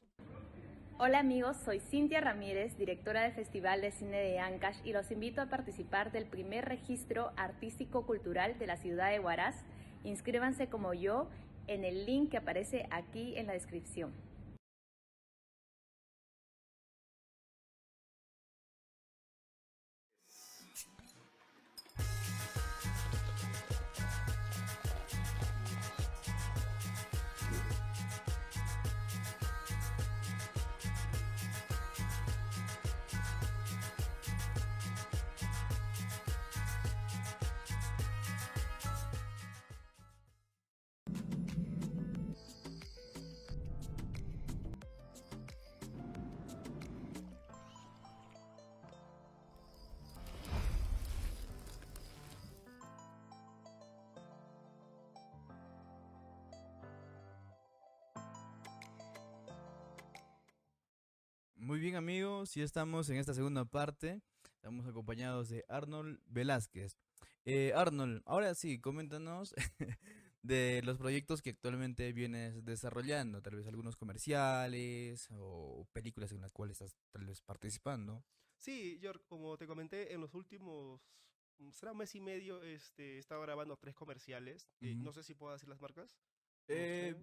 [0.99, 5.41] Hola amigos, soy Cintia Ramírez, directora del Festival de Cine de Ancash y los invito
[5.41, 9.55] a participar del primer registro artístico-cultural de la ciudad de Huaraz.
[10.03, 11.29] Inscríbanse como yo
[11.65, 14.13] en el link que aparece aquí en la descripción.
[61.73, 64.21] Muy bien amigos, ya estamos en esta segunda parte.
[64.57, 66.99] Estamos acompañados de Arnold Velázquez.
[67.45, 69.55] Eh, Arnold, ahora sí, coméntanos
[70.43, 76.51] de los proyectos que actualmente vienes desarrollando, tal vez algunos comerciales o películas en las
[76.51, 78.23] cuales estás tal vez participando.
[78.59, 81.01] Sí, York, como te comenté, en los últimos,
[81.57, 84.69] mm, será un mes y medio, este, he estado grabando tres comerciales.
[84.79, 85.05] eh, Ujú.
[85.05, 86.15] no sé si puedo decir las marcas.
[86.67, 87.15] Eh.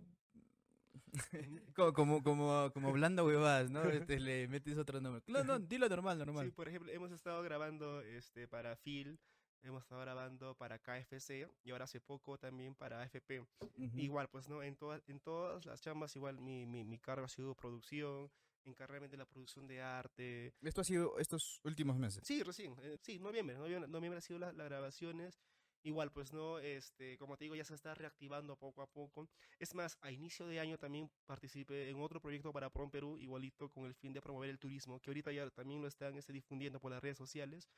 [1.74, 3.84] Como, como, como, como hablando huevadas, ¿no?
[3.84, 5.22] Este, le metes otro nombre.
[5.26, 6.46] No, no, dilo normal, normal.
[6.46, 9.18] Sí, por ejemplo, hemos estado grabando este, para Phil,
[9.62, 13.40] hemos estado grabando para KFC y ahora hace poco también para AFP.
[13.40, 13.98] Ujú.
[13.98, 14.62] Igual, pues, ¿no?
[14.62, 18.30] En, todas en todas las chambas, igual mi, mi, mi cargo ha sido producción,
[18.64, 20.54] encargarme de la producción de arte.
[20.62, 22.22] Esto ha sido estos últimos meses.
[22.26, 25.40] Sí, recién, eh, sí, noviembre, noviembre, noviembre ha sido la- las grabaciones.
[25.82, 26.58] Igual, pues, ¿no?
[26.58, 29.30] Este, como te digo, ya se está reactivando poco a poco.
[29.58, 33.70] Es más, a inicio de año también participé en otro proyecto para Prom Perú, igualito
[33.70, 36.80] con el fin de promover el turismo, que ahorita ya también lo están este, difundiendo
[36.80, 37.70] por las redes sociales.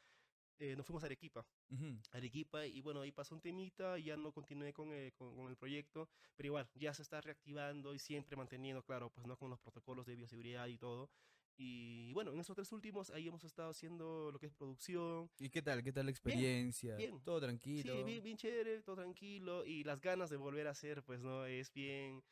[0.59, 1.47] Eh, nos fuimos a Arequipa.
[1.71, 1.99] Ujú.
[2.13, 5.49] Arequipa y bueno, ahí pasó un temita y ya no continué con, eh, con, con
[5.49, 9.51] el proyecto, pero igual, ya se está reactivando y siempre manteniendo, claro, pues no con
[9.51, 11.11] los protocolos de bioseguridad y todo.
[11.57, 15.31] Y bueno, en esos tres últimos ahí hemos estado haciendo lo que es producción.
[15.39, 15.83] ¿Y qué tal?
[15.83, 16.97] ¿Qué tal la experiencia?
[16.97, 17.21] bien.
[17.23, 17.95] Todo tranquilo.
[17.95, 21.45] Sí, bien, bien chévere, todo tranquilo y las ganas de volver a hacer, pues no,
[21.45, 22.23] es bien...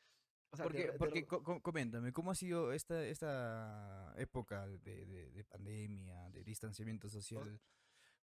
[0.52, 5.30] O sea, Porque, de porque co- coméntame, ¿cómo ha sido esta, esta época de, de-
[5.30, 7.60] de pandemia, de distanciamiento social?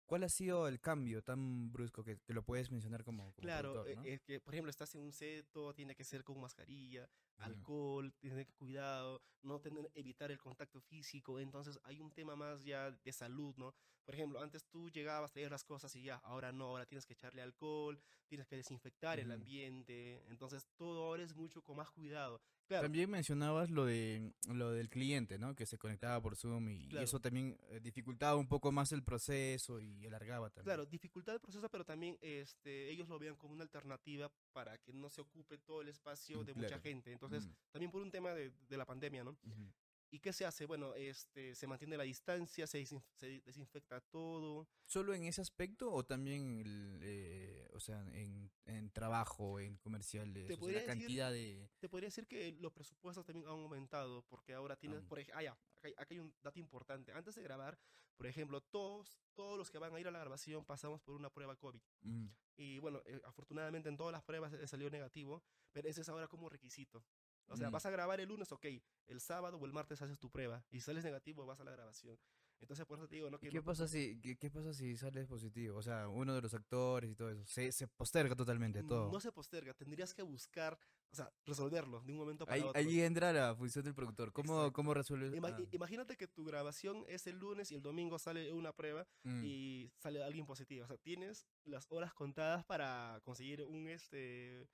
[0.09, 3.73] ¿Cuál ha sido el cambio tan brusco que, que lo puedes mencionar como, como Claro,
[3.73, 4.15] productor, eh, ¿no?
[4.15, 7.07] es que, por ejemplo, estás en un set, todo tiene que ser con mascarilla,
[7.41, 7.45] Ujú.
[7.45, 12.65] alcohol, tienes que cuidado, no tener, evitar el contacto físico, entonces hay un tema más
[12.65, 13.75] ya de salud, ¿no?
[14.07, 17.13] Por ejemplo, antes tú llegabas, traías las cosas y ya, ahora no, ahora tienes que
[17.13, 19.35] echarle alcohol, tienes que desinfectar el Ujú.
[19.35, 22.41] ambiente, entonces todo ahora es mucho con más cuidado.
[22.67, 25.55] Claro, También mencionabas lo de lo del cliente, ¿no?
[25.55, 27.05] Que se conectaba por Zoom y, y Claro.
[27.05, 30.65] eso también eh, dificultaba un poco más el proceso y alargaba también.
[30.65, 34.93] Claro, dificultad del proceso, pero también este, ellos lo vean como una alternativa para que
[34.93, 36.83] no se ocupe todo el espacio de mucha claro.
[36.83, 37.13] gente.
[37.13, 37.53] Entonces, Mm.
[37.73, 39.31] también por un tema de, de la pandemia, ¿no?
[39.43, 39.73] Ujú.
[40.11, 40.65] ¿Y qué se hace?
[40.65, 44.67] Bueno, este, se mantiene la distancia, se, desinf- se desinfecta todo.
[44.87, 50.45] ¿Solo en ese aspecto o también, el, eh, o sea, en, en trabajo, en comerciales,
[50.45, 51.69] o sea, la decir- cantidad de...
[51.79, 55.07] Te podría decir que los presupuestos también han aumentado, porque ahora tienes, Ah.
[55.07, 57.13] por ejemplo, ah, ya, acá, hay- acá hay un dato importante.
[57.13, 57.79] Antes de grabar,
[58.17, 61.31] por ejemplo, todos, todos los que van a ir a la grabación pasamos por una
[61.31, 61.81] prueba COVID.
[62.03, 62.27] Mm,
[62.61, 66.27] Y bueno, eh, afortunadamente en todas las pruebas eh, salió negativo, pero ese es ahora
[66.27, 67.05] como requisito.
[67.47, 67.73] O sea, Mm.
[67.73, 68.67] vas a grabar el lunes, ok,
[69.07, 71.71] el sábado o el martes haces tu prueba y si sales negativo vas a la
[71.71, 72.19] grabación.
[72.61, 73.37] Entonces por eso te digo, ¿no?
[73.37, 75.79] ¿Y Que qué no- pasa si qué, qué pasa si sales positivo?
[75.79, 79.11] O sea, uno de los actores y todo eso, se, se posterga totalmente todo.
[79.13, 80.79] No se posterga, tendrías que buscar,
[81.13, 82.79] o sea, resolverlo de un momento para ahí, otro.
[82.79, 84.33] ahí entra la función del productor.
[84.33, 84.73] ¿Cómo, Exacto.
[84.73, 85.33] cómo resuelves?
[85.35, 89.07] Ima- ah, Imagínate que tu grabación es el lunes y el domingo sale una prueba
[89.23, 90.85] mm, y sale alguien positivo.
[90.85, 94.67] O sea, tienes las horas contadas para conseguir un, este,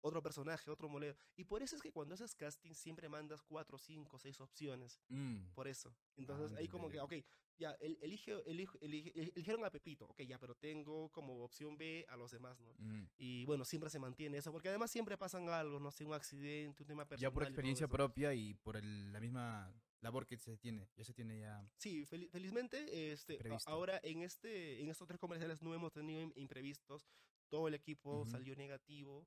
[0.00, 1.16] otro personaje, otro molero.
[1.36, 5.00] Y por eso es que cuando haces casting siempre mandas cuatro, cinco, seis opciones.
[5.08, 5.52] Mm.
[5.54, 5.94] Por eso.
[6.16, 7.14] Entonces Ah, ahí como que, ok,
[7.58, 11.76] ya, el- elige, elige, elige- el- eligieron a Pepito, ok, ya, pero tengo como opción
[11.78, 12.74] B a los demás, ¿no?
[12.78, 13.08] Mm.
[13.16, 16.82] Y bueno, siempre se mantiene eso, porque además siempre pasan algo, no sé, un accidente,
[16.82, 17.30] un tema personal.
[17.30, 17.92] Ya por y experiencia eso.
[17.92, 20.88] propia y por el- la misma labor que se tiene.
[20.96, 21.66] Ya se tiene ya.
[21.78, 23.68] Sí, fel- felizmente, este, Previsto.
[23.70, 27.08] ahora en este, en estos tres comerciales no hemos tenido im- imprevistos,
[27.48, 28.30] todo el equipo Ujú.
[28.30, 29.26] salió negativo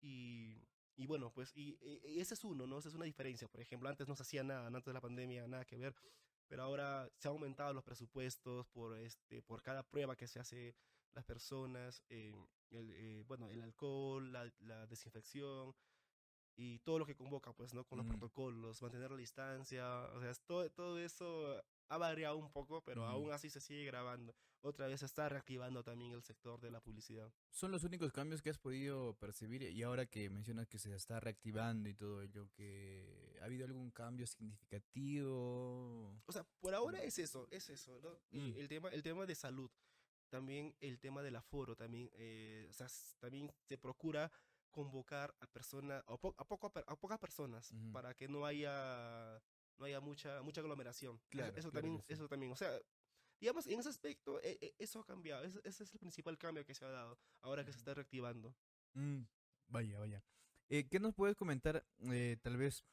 [0.00, 0.62] y,
[0.96, 2.78] y bueno, pues, y, y- y ese es uno, ¿no?
[2.78, 5.46] Esa es una diferencia, por ejemplo, antes no se hacía nada, antes de la pandemia,
[5.48, 5.94] nada que ver,
[6.48, 10.74] pero ahora se han aumentado los presupuestos por, este, por cada prueba que se hace
[11.14, 12.34] las personas, eh,
[12.70, 15.74] el, eh, bueno, el alcohol, la desinfección
[16.60, 17.84] y todo lo que convoca, pues, ¿no?
[17.84, 18.10] Con los Mm.
[18.10, 23.10] protocolos, mantener la distancia, o sea, todo, todo eso ha variado un poco, pero Ujú.
[23.10, 24.34] aún así se sigue grabando.
[24.60, 27.32] Otra vez se está reactivando también el sector de la publicidad.
[27.50, 31.20] Son los únicos cambios que has podido percibir y ahora que mencionas que se está
[31.20, 36.20] reactivando y todo ello, que ha habido algún cambio significativo.
[36.26, 38.10] O sea, por ahora es eso, es eso, ¿no?
[38.30, 38.56] Mm.
[38.58, 39.70] el, tema, el tema de salud,
[40.28, 42.88] también el tema del aforo, también, eh, o sea,
[43.20, 44.30] también se procura
[44.70, 49.40] convocar a personas, a, po- a, poco, a pocas personas, para que no haya,
[49.78, 51.16] no haya mucha, mucha aglomeración.
[51.16, 52.12] Eso- Claro, eso, claro también, sí.
[52.12, 52.70] eso también, o sea,
[53.40, 56.64] digamos, en ese aspecto, e- e- eso ha cambiado, ese, ese es el principal cambio
[56.64, 58.54] que se ha dado, ahora que se está reactivando.
[58.94, 59.22] Mm,
[59.68, 60.24] vaya, vaya.
[60.68, 62.84] Eh, ¿Qué nos puedes comentar, eh, tal vez,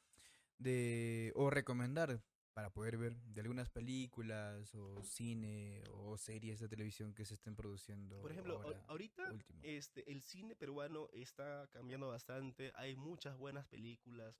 [0.58, 2.22] de o recomendar
[2.56, 7.54] para poder ver de algunas películas o cine o series de televisión que se estén
[7.54, 8.18] produciendo?
[8.22, 9.60] Por ejemplo, ahor- ahora, ahorita último?
[9.62, 12.72] este, el cine peruano está cambiando bastante.
[12.76, 14.34] Hay muchas buenas películas.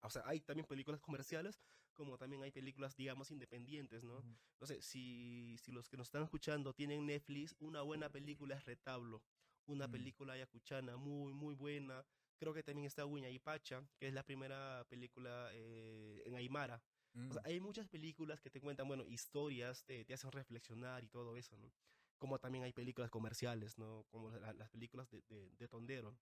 [0.00, 1.60] O sea, hay también películas comerciales,
[1.92, 4.18] como también hay películas, digamos, independientes, ¿no?
[4.18, 4.38] Ujú.
[4.60, 8.64] No sé, si, si los que nos están escuchando tienen Netflix, una buena película es
[8.64, 9.24] Retablo.
[9.66, 9.90] Una Mm.
[9.90, 12.06] película ayacuchana muy, muy buena.
[12.38, 16.80] Creo que también está Huña y Pacha, que es la primera película eh, en Aymara.
[17.28, 21.04] O sea, Mm, hay muchas películas que te cuentan, bueno, historias, te, te hacen reflexionar
[21.04, 21.72] y todo eso, ¿no?
[22.18, 24.04] Como también hay películas comerciales, ¿no?
[24.10, 26.20] Como la- las películas de, de, de Tondero.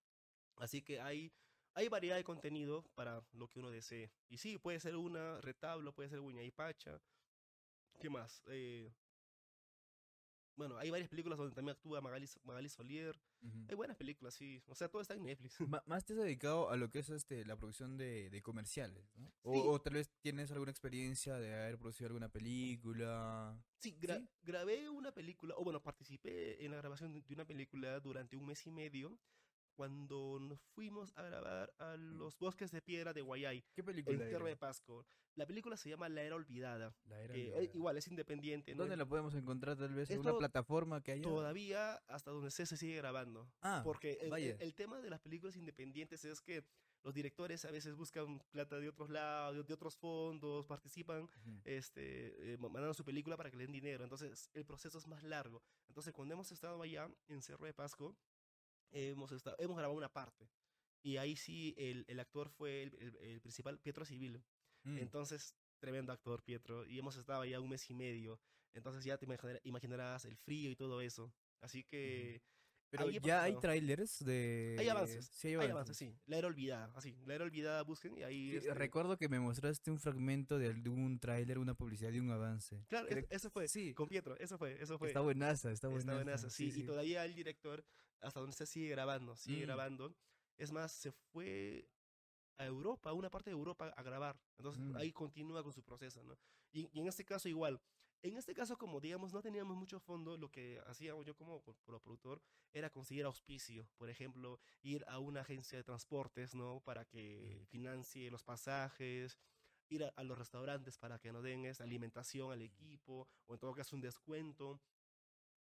[0.55, 1.33] Así que hay,
[1.73, 4.13] hay variedad de contenido para lo que uno desee.
[4.29, 7.01] Y sí, puede ser una retablo, puede ser Guña y Pacha.
[7.99, 8.43] ¿Qué más?
[8.47, 8.93] Eh,
[10.59, 13.19] bueno, hay varias películas donde también actúa Magali, Magali Solier.
[13.41, 13.65] ujú.
[13.69, 14.61] Hay buenas películas, sí.
[14.67, 15.59] O sea, todo está en Netflix.
[15.61, 19.09] Ma- Más te has dedicado a lo que es este la producción de, de comerciales,
[19.15, 19.31] ¿no?
[19.41, 19.61] O, Sí.
[19.65, 23.57] o tal vez tienes alguna experiencia de haber producido alguna película.
[23.79, 24.29] Sí, gra- ¿Sí?
[24.43, 28.65] grabé una película, o bueno, participé en la grabación de una película durante un mes
[28.67, 29.17] y medio
[29.83, 34.27] cuando nos fuimos a grabar a los bosques de piedra de Guayay, ¿Qué en película
[34.27, 34.59] Tierra de era?
[34.59, 35.05] Pasco.
[35.35, 36.93] La película se llama La Era Olvidada.
[37.05, 37.77] La era que, eh, olvidada.
[37.77, 38.73] igual es independiente.
[38.75, 38.79] ¿no?
[38.79, 40.09] ¿Dónde la podemos encontrar tal vez?
[40.11, 41.21] ¿En una plataforma que haya?
[41.21, 43.49] Todavía hasta donde sé se sigue grabando.
[43.61, 44.57] Ah, Porque el, el- vaya.
[44.59, 46.65] el tema de las películas independientes es que
[47.03, 51.61] los directores a veces buscan plata de otros lados, de- de otros fondos, participan Ujú.
[51.63, 54.03] este, eh, ma- mandando su película para que le den dinero.
[54.03, 55.63] Entonces, el proceso es más largo.
[55.87, 58.17] Entonces, cuando hemos estado allá en Cerro de Pasco,
[58.91, 60.49] hemos, estado, hemos grabado una parte.
[61.01, 64.43] Y ahí sí, el, el actor fue el, el- el principal, Pietro Civil.
[64.83, 64.97] Mm.
[64.97, 66.85] Entonces, tremendo actor, Pietro.
[66.85, 68.39] Y hemos estado allá un mes y medio.
[68.73, 71.33] Entonces, ya te imaginar- imaginarás el frío y todo eso.
[71.61, 72.41] Así que.
[72.89, 74.75] Pero ahí ya hay trailers de...
[74.79, 75.27] Hay avances.
[75.31, 75.71] Sí, hay Hay avances.
[75.71, 76.15] avances, sí.
[76.25, 76.91] La era olvidada.
[76.95, 78.51] Así, la era olvidada, busquen y ahí.
[78.51, 82.31] Sí, este, Recuerdo que me mostraste un fragmento de algún tráiler, una publicidad de un
[82.31, 82.83] avance.
[82.87, 83.67] Claro, Creo eso fue.
[83.67, 85.09] Sí, Con Pietro, eso fue, eso fue.
[85.09, 86.11] está buenaza, está buenaza.
[86.13, 87.83] Está buenazo, sí, Y todavía el director,
[88.21, 89.67] hasta donde se sigue grabando, sigue Mm.
[89.67, 90.15] grabando.
[90.57, 91.87] Es más, se fue
[92.57, 94.37] a Europa, a una parte de Europa a grabar.
[94.57, 94.95] Entonces Mm.
[94.97, 96.37] ahí continúa con su proceso, ¿no?
[96.71, 97.79] Y, y en este caso igual.
[98.21, 101.77] En este caso, como digamos, no teníamos mucho fondo, lo que hacíamos yo como, pro-
[101.85, 102.41] como productor
[102.73, 103.87] era conseguir auspicio.
[103.97, 106.81] Por ejemplo, ir a una agencia de transportes, ¿no?
[106.81, 109.37] Para que financie los pasajes,
[109.89, 113.59] ir a, a los restaurantes para que nos den esa alimentación al equipo, o en
[113.59, 114.81] todo caso un descuento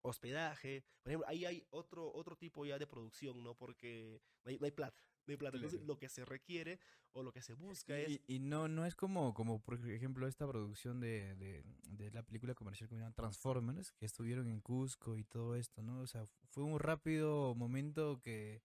[0.02, 0.84] hospedaje.
[1.04, 3.56] Por ejemplo, ahí hay otro, otro tipo ya de producción, ¿no?
[3.56, 5.04] Porque no hay, no hay plata.
[5.28, 5.58] Hay plata.
[5.58, 6.80] Entonces, lo que se requiere
[7.14, 8.10] o lo que se busca es.
[8.28, 12.24] Y, y no, no es como, como, por ejemplo, esta producción de, de, de la
[12.24, 16.02] película comercial que se llama Transformers, que estuvieron en Cusco y todo esto, ¿no?
[16.02, 18.62] O sea, fue un rápido momento que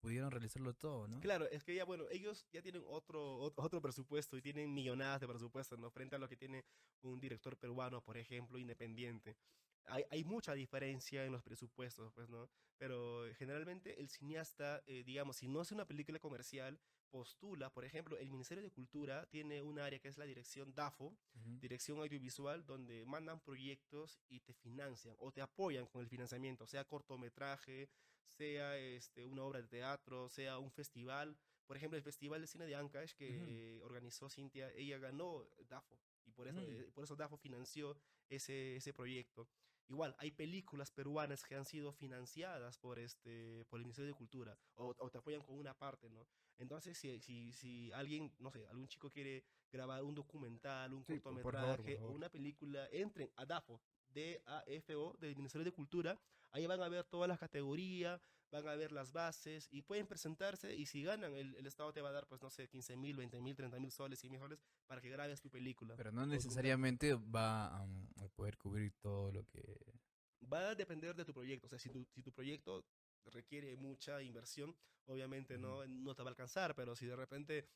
[0.00, 1.20] pudieron realizarlo todo, ¿no?
[1.20, 5.20] Claro, es que ya, bueno, ellos ya tienen otro, ot- otro presupuesto y tienen millonadas
[5.20, 5.90] de presupuesto, ¿no?
[5.90, 6.64] Frente a lo que tiene
[7.02, 9.36] un director peruano, por ejemplo, independiente.
[9.86, 12.48] Hay, hay, mucha diferencia en los presupuestos, pues, ¿no?
[12.78, 16.78] Pero generalmente el cineasta, eh, digamos, si no es una película comercial,
[17.10, 21.04] postula, por ejemplo, el Ministerio de Cultura tiene un área que es la dirección DAFO,
[21.06, 21.60] uh -huh.
[21.60, 26.84] Dirección Audiovisual, donde mandan proyectos y te financian o te apoyan con el financiamiento, sea
[26.84, 27.90] cortometraje,
[28.24, 31.36] sea este, una obra de teatro, sea un festival.
[31.66, 33.82] Por ejemplo, el Festival de Cine de Ancash que uh -huh.
[33.82, 37.96] organizó Cintia, ella ganó DAFO y por eso, eh, por eso DAFO financió
[38.28, 39.48] ese, ese proyecto.
[39.92, 44.58] Igual, hay películas peruanas que han sido financiadas por, este, por el Ministerio de Cultura
[44.76, 46.26] o, o te apoyan con una parte, ¿no?
[46.56, 51.20] Entonces, si, si, si alguien, no sé, algún chico quiere grabar un documental, un sí,
[51.20, 52.10] cortometraje, favor.
[52.10, 56.18] una película, entren a DAFO, D-A-F-O, del Ministerio de Cultura.
[56.52, 60.74] Ahí van a ver todas las categorías, van a ver las bases y pueden presentarse.
[60.76, 63.16] Y si ganan, el, el Estado te va a dar, pues no sé, 15 mil,
[63.16, 65.96] 20 mil, 30 mil soles, 100 mil soles para que grabes tu película.
[65.96, 69.62] Pero no necesariamente va um, a poder cubrir todo lo que.
[70.52, 71.66] Va a depender de tu proyecto.
[71.66, 72.84] O sea, si tu, si tu proyecto
[73.26, 77.68] requiere mucha inversión, obviamente no, no te va a alcanzar, pero si de repente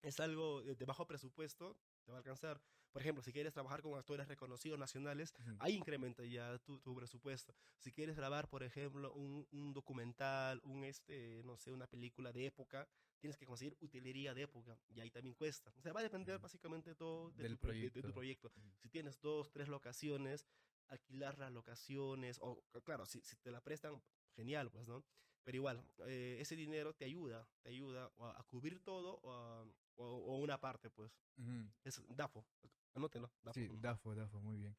[0.00, 2.62] es algo de bajo presupuesto, te va a alcanzar.
[2.94, 5.56] Por ejemplo, si quieres trabajar con actores reconocidos nacionales, uh -huh.
[5.58, 7.52] ahí incrementa ya tu, tu, presupuesto.
[7.80, 12.46] Si quieres grabar, por ejemplo, un, un, documental, un este, no sé, una película de
[12.46, 15.72] época, tienes que conseguir utilería de época y ahí también cuesta.
[15.76, 16.42] O sea, va a depender uh -huh.
[16.42, 17.98] básicamente todo de Del tu, proyecto.
[17.98, 18.52] De, de tu proyecto.
[18.54, 18.76] Uh -huh.
[18.78, 20.46] Si tienes dos, tres locaciones,
[20.86, 24.00] alquilar las locaciones, o claro, si, si te la prestan,
[24.36, 25.04] genial, pues, ¿no?
[25.44, 29.62] Pero igual, eh, ese dinero te ayuda, te ayuda a, a cubrir todo o, a,
[29.96, 31.12] o, o, una parte, pues.
[31.36, 31.72] Uh -huh.
[31.84, 32.46] Es DAFO,
[32.94, 33.30] anótelo.
[33.42, 33.60] DAFO.
[33.60, 34.76] Sí, DAFO, DAFO, muy bien.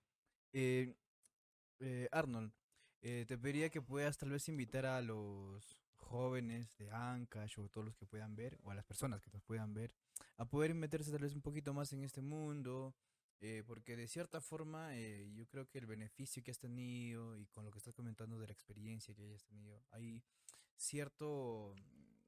[0.53, 0.95] Eh,
[1.79, 2.51] eh, Arnold,
[3.01, 7.85] eh, te pediría que puedas tal vez invitar a los jóvenes de Ancash o todos
[7.85, 9.93] los que puedan ver, o a las personas que nos puedan ver,
[10.37, 12.95] a poder meterse tal vez un poquito más en este mundo,
[13.41, 17.45] eh, porque de cierta forma eh, yo creo que el beneficio que has tenido y
[17.47, 20.23] con lo que estás comentando de la experiencia que hayas tenido, hay
[20.75, 21.75] cierto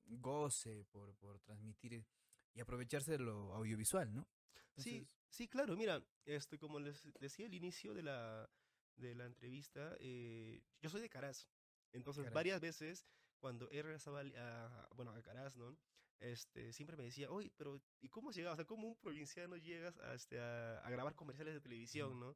[0.06, 2.06] goce por, por transmitir
[2.54, 4.28] y aprovecharse de lo audiovisual, ¿no?
[4.70, 5.08] Entonces...
[5.08, 8.50] Sí, sí, claro, mira, este, como les decía al inicio de la,
[8.96, 11.48] de la entrevista, eh, yo soy de Caraz,
[11.94, 12.34] entonces Caraz.
[12.34, 13.06] varias veces
[13.40, 15.78] cuando he regresado a, bueno, a Caraz, ¿no?
[16.20, 18.54] este, siempre me decía, oye, pero ¿y cómo llegas?
[18.54, 22.36] O sea, ¿cómo un provinciano llegas a, este, a, a grabar comerciales de televisión, no?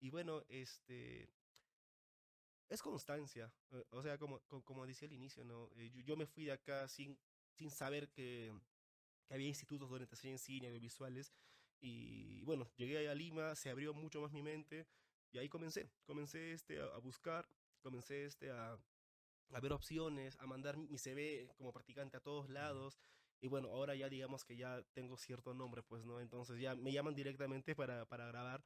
[0.00, 1.30] Y bueno, este,
[2.70, 3.52] es constancia,
[3.90, 5.68] o sea, como, como decía al inicio, ¿no?
[5.76, 7.18] Eh, yo, yo, me fui de acá sin,
[7.52, 8.52] sin saber que,
[9.26, 11.34] que había institutos donde te enseñan cine, audiovisuales,
[11.82, 14.86] y bueno, llegué a Lima, se abrió mucho más mi mente,
[15.32, 17.46] y ahí comencé, comencé este, a, a buscar,
[17.82, 18.78] comencé este, a,
[19.52, 22.98] a ver opciones, a mandar mi CV como practicante a todos lados.
[23.40, 26.20] Y bueno, ahora ya digamos que ya tengo cierto nombre, pues, ¿no?
[26.20, 28.62] Entonces ya me llaman directamente para, para grabar.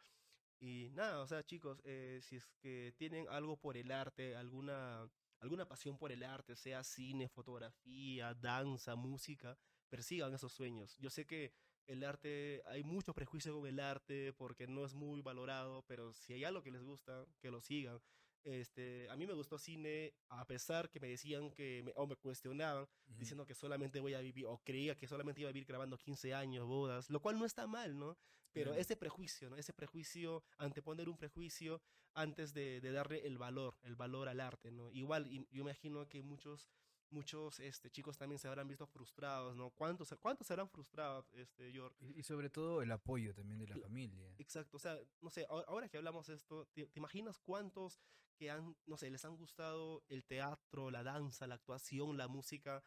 [0.60, 5.08] Y nada, o sea, chicos, eh, si es que tienen algo por el arte, alguna,
[5.40, 10.96] alguna pasión por el arte, sea cine, fotografía, danza, música, persigan esos sueños.
[10.98, 11.52] Yo sé que
[11.86, 16.32] el arte, hay muchos prejuicios con el arte porque no es muy valorado, pero si
[16.32, 18.00] hay algo que les gusta, que lo sigan.
[18.44, 22.16] Este, a mí me gustó cine, a pesar que me decían que, me, o me
[22.16, 23.18] cuestionaban, uh -huh.
[23.18, 26.34] diciendo que solamente voy a vivir, o creía que solamente iba a vivir grabando 15
[26.34, 28.18] años, bodas, lo cual no está mal, ¿no?
[28.52, 28.80] Pero uh -huh.
[28.80, 29.56] ese prejuicio, ¿no?
[29.56, 31.80] Ese prejuicio, anteponer un prejuicio
[32.12, 34.90] antes de, de, darle el valor, el valor al arte, ¿no?
[34.90, 36.68] Igual, y, yo imagino que muchos
[37.10, 39.70] muchos este, chicos también se habrán visto frustrados, ¿no?
[39.70, 41.96] ¿Cuántos, cuántos serán frustrados, este, York?
[42.00, 44.34] Y, y, sobre todo el apoyo también de la familia.
[44.38, 48.00] Exacto, o sea, no sé, ahora que hablamos de esto, ¿te, ¿te, imaginas cuántos
[48.34, 52.82] que han, no sé, les han gustado el teatro, la danza, la actuación, la música,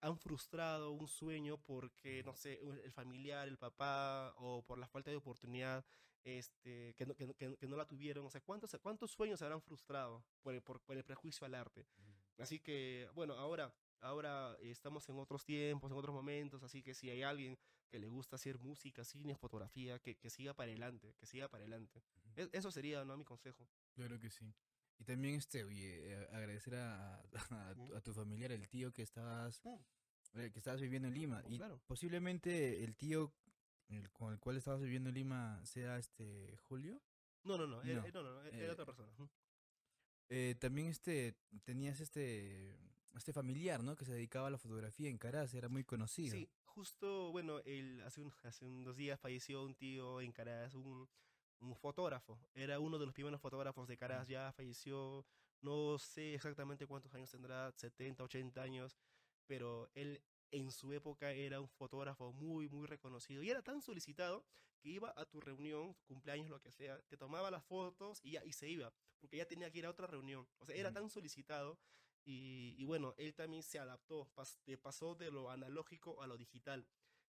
[0.00, 5.10] han frustrado un sueño porque, no sé, el familiar, el papá, o por la falta
[5.10, 5.84] de oportunidad,
[6.24, 8.26] este, que no, que, que, que no la tuvieron.
[8.26, 11.86] O sea, ¿cuántos, cuántos sueños se habrán frustrado por, por, por el prejuicio al arte?
[12.38, 17.10] Así que, bueno, ahora, ahora estamos en otros tiempos, en otros momentos, así que si
[17.10, 17.56] hay alguien
[17.88, 21.62] que le gusta hacer música, cine, fotografía, que, que siga para adelante, que siga para
[21.62, 22.02] adelante.
[22.34, 22.48] -huh.
[22.52, 23.16] Eso sería, ¿no?
[23.16, 23.68] Mi consejo.
[23.94, 24.52] Claro que sí.
[24.98, 29.62] Y también, este, oye, agradecer a, a, a, tu familiar, el tío que estabas,
[30.34, 31.42] eh, que estabas viviendo en Lima.
[31.48, 31.80] y claro.
[31.86, 33.32] posiblemente el tío
[33.88, 37.00] el, con el cual estabas viviendo en Lima sea este Julio.
[37.44, 39.10] No, no, no, no, era, no, no, era eh, otra persona.
[40.28, 42.78] Eh, también este tenías este
[43.16, 43.96] este familiar, ¿no?
[43.96, 46.34] Que se dedicaba a la fotografía en Caraz, era muy conocido.
[46.34, 51.08] Sí, justo, bueno, él, hace, un, hace unos días falleció un tío en Caraz, un,
[51.62, 52.38] un fotógrafo.
[52.54, 55.24] Era uno de los primeros fotógrafos de Caraz, ya falleció,
[55.60, 58.98] no sé exactamente cuántos años tendrá, 70, 80 años,
[59.46, 64.44] pero él en su época era un fotógrafo muy, muy reconocido y era tan solicitado
[64.80, 68.44] que iba a tu reunión, cumpleaños, lo que sea, te tomaba las fotos y, ya,
[68.44, 70.46] y se iba, porque ya tenía que ir a otra reunión.
[70.58, 71.78] O sea, era tan solicitado
[72.24, 76.86] y, y, bueno, él también se adaptó, pas, pasó de lo analógico a lo digital.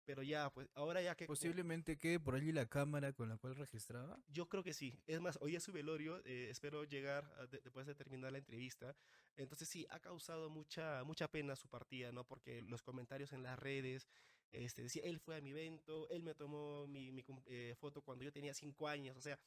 [0.06, 1.26] Pero ya, pues ahora ya que...
[1.26, 4.20] Posiblemente quede por allí la cámara con la cual registraba.
[4.28, 5.00] Yo creo que sí.
[5.06, 6.22] Es más, hoy es su velorio.
[6.26, 8.96] Eh, espero llegar a, de, después de terminar la entrevista.
[9.36, 12.26] Entonces sí, ha causado mucha, mucha pena su partida, ¿no?
[12.26, 14.08] Porque los comentarios en las redes,
[14.52, 18.24] este, decía, él fue a mi evento, él me tomó mi, mi eh, foto cuando
[18.24, 19.16] yo tenía cinco años.
[19.16, 19.40] O sea,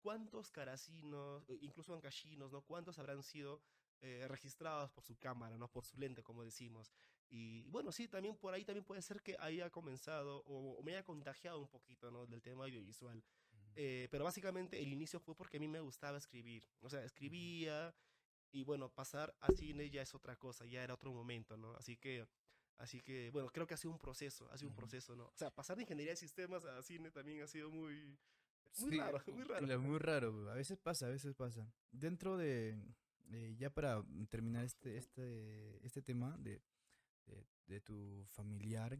[0.00, 2.62] ¿cuántos caracinos, incluso ancashinos, ¿no?
[2.62, 3.62] ¿Cuántos habrán sido
[4.02, 5.66] eh, registrados por su cámara, ¿no?
[5.68, 6.92] Por su lente, como decimos.
[7.30, 10.92] Y bueno, sí, también por ahí también puede ser que haya comenzado o, o me
[10.92, 12.26] haya contagiado un poquito, ¿no?
[12.26, 13.16] Del tema audiovisual.
[13.16, 13.72] Uh -huh.
[13.76, 16.64] eh, pero básicamente el inicio fue porque a mí me gustaba escribir.
[16.80, 17.94] O sea, escribía
[18.52, 21.74] y bueno, pasar a cine ya es otra cosa, ya era otro momento, ¿no?
[21.74, 22.26] Así que...
[22.76, 25.26] Así que, bueno, creo que ha sido un proceso, ha sido un proceso, ¿no?
[25.26, 28.18] O sea, pasar de ingeniería de sistemas a cine también ha sido muy,
[28.80, 29.66] muy sí, raro, muy raro.
[29.66, 31.72] Claro, muy raro, a veces pasa, a veces pasa.
[31.92, 32.76] Dentro de,
[33.30, 36.60] eh, ya para terminar este, este, este tema de,
[37.66, 38.98] de, tu familiar,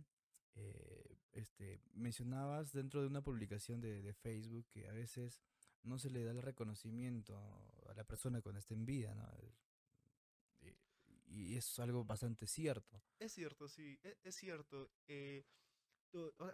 [0.55, 5.41] eh, este, mencionabas dentro de una publicación de, de, Facebook que a veces
[5.83, 7.37] no se le da el reconocimiento
[7.89, 9.29] a la persona cuando está en vida, ¿no?
[9.43, 9.55] Y,
[11.27, 13.03] y es algo bastante cierto.
[13.19, 14.91] Es cierto, sí, es, es cierto.
[15.09, 15.45] Eh,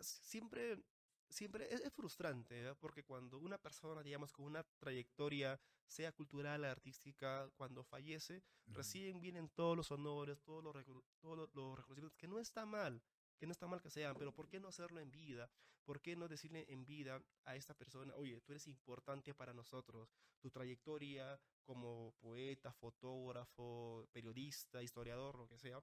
[0.00, 0.82] siempre
[1.30, 2.74] siempre es, es frustrante, ¿eh?
[2.74, 8.74] porque cuando una persona, digamos, con una trayectoria, sea cultural, artística, cuando fallece, -huh.
[8.74, 10.74] recién vienen todos los honores, todos los,
[11.20, 13.02] todos los, los reconocimientos, que no está mal,
[13.38, 15.50] que no está mal que sean, pero ¿por qué no hacerlo en vida?
[15.84, 20.10] ¿Por qué no decirle en vida a esta persona, oye, tú eres importante para nosotros,
[20.38, 25.82] tu trayectoria como poeta, fotógrafo, periodista, historiador, lo que sea,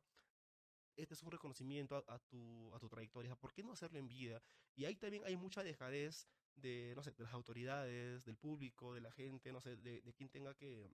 [0.98, 3.36] este es un reconocimiento a, a, tu, a tu trayectoria.
[3.36, 4.42] ¿Por qué no hacerlo en vida?
[4.76, 9.02] Y ahí también hay mucha dejadez de, no sé, de las autoridades, del público, de
[9.02, 10.92] la gente, no sé, de, de quien tenga que,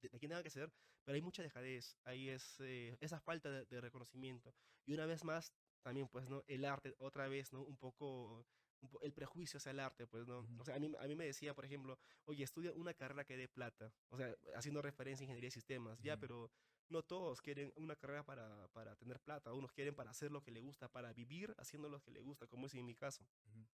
[0.00, 0.72] de, de, quien tenga que ser,
[1.04, 4.54] pero hay mucha dejadez, ahí es eh, esa falta de, de, reconocimiento.
[4.86, 5.52] Y una vez más,
[5.82, 6.44] también, pues, ¿no?
[6.46, 7.62] El arte, otra vez, ¿no?
[7.62, 8.46] Un poco,
[8.80, 10.46] un po el prejuicio hacia el arte, pues, ¿no?
[10.58, 13.36] O sea, a mí, a mí me decía, por ejemplo, oye, estudia una carrera que
[13.36, 16.50] dé plata, o sea, haciendo referencia a ingeniería de sistemas, ya, pero
[16.88, 20.50] no todos quieren una carrera para, para tener plata, unos quieren para hacer lo que
[20.50, 23.24] le gusta, para vivir haciendo lo que le gusta, como es en mi caso.
[23.46, 23.66] Uh -huh.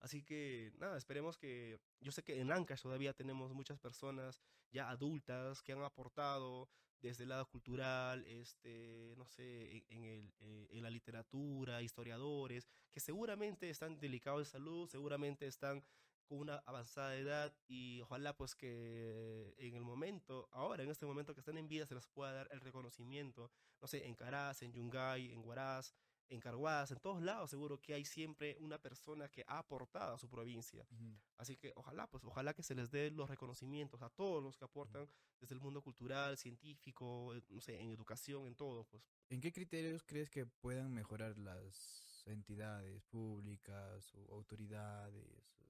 [0.00, 4.90] Así que nada, esperemos que, yo sé que en Ancash todavía tenemos muchas personas ya
[4.90, 6.68] adultas que han aportado
[7.00, 12.66] desde el lado cultural, este, no sé, en, en, el, eh, en la literatura, historiadores,
[12.90, 15.82] que seguramente están delicados de salud, seguramente están
[16.24, 21.34] con una avanzada edad y ojalá pues que en el momento, ahora en este momento
[21.34, 23.50] que están en vida se les pueda dar el reconocimiento,
[23.80, 25.94] no sé, en Caraz, en Yungay, en Huaraz,
[26.28, 30.18] en Carhuaz, en todos lados seguro que hay siempre una persona que ha aportado a
[30.18, 30.86] su provincia.
[30.90, 31.18] Uh -huh.
[31.36, 34.64] Así que ojalá, pues ojalá que se les dé los reconocimientos a todos los que
[34.64, 35.38] aportan uh -huh.
[35.40, 39.02] desde el mundo cultural, científico, no sé, en educación, en todo, pues.
[39.28, 45.63] ¿En qué criterios crees que puedan mejorar las entidades públicas o autoridades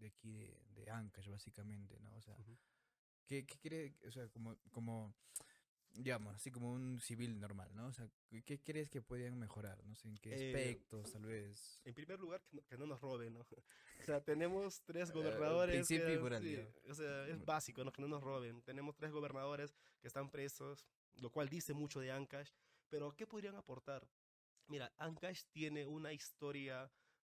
[0.00, 2.14] de aquí de, de Ancash, básicamente, ¿no?
[2.16, 2.58] O sea, uh -huh.
[3.26, 5.14] ¿qué, ¿qué cree, o sea, como, como
[5.92, 7.86] digamos, así como un civil normal, ¿no?
[7.86, 8.08] O sea,
[8.44, 9.84] ¿qué crees que podrían mejorar?
[9.84, 11.80] No sé, ¿en qué aspectos, eh, tal vez?
[11.84, 13.46] En primer lugar, que no, que no, nos roben, ¿no?
[14.00, 15.74] O sea, tenemos tres gobernadores.
[15.74, 17.92] Uh, principio que, sí, o sea, es básico, ¿no?
[17.92, 18.62] Que no nos roben.
[18.62, 20.86] Tenemos tres gobernadores que están presos,
[21.16, 22.50] lo cual dice mucho de Ancash.
[22.88, 24.08] Pero, ¿qué podrían aportar?
[24.68, 26.90] Mira, Ancash tiene una historia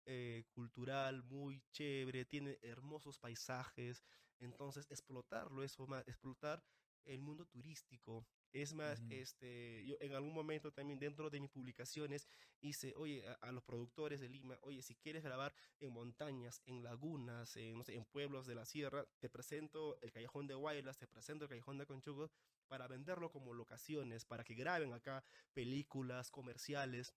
[0.06, 4.04] eh, cultural muy chévere, tiene hermosos paisajes.
[4.40, 6.62] Entonces, explotarlo, eso más, explotar
[7.04, 9.12] el mundo turístico, es más, uh -huh.
[9.22, 12.26] este, yo en algún momento también dentro de mis publicaciones
[12.60, 16.82] hice, oye, a, a, los productores de Lima, oye, si quieres grabar en montañas, en
[16.82, 20.96] lagunas, en, no sé, en pueblos de la sierra, te presento el Callejón de Guaylas,
[20.96, 22.30] te presento el Callejón de Conchugo
[22.68, 27.12] para venderlo como locaciones, para que graben acá películas, comerciales.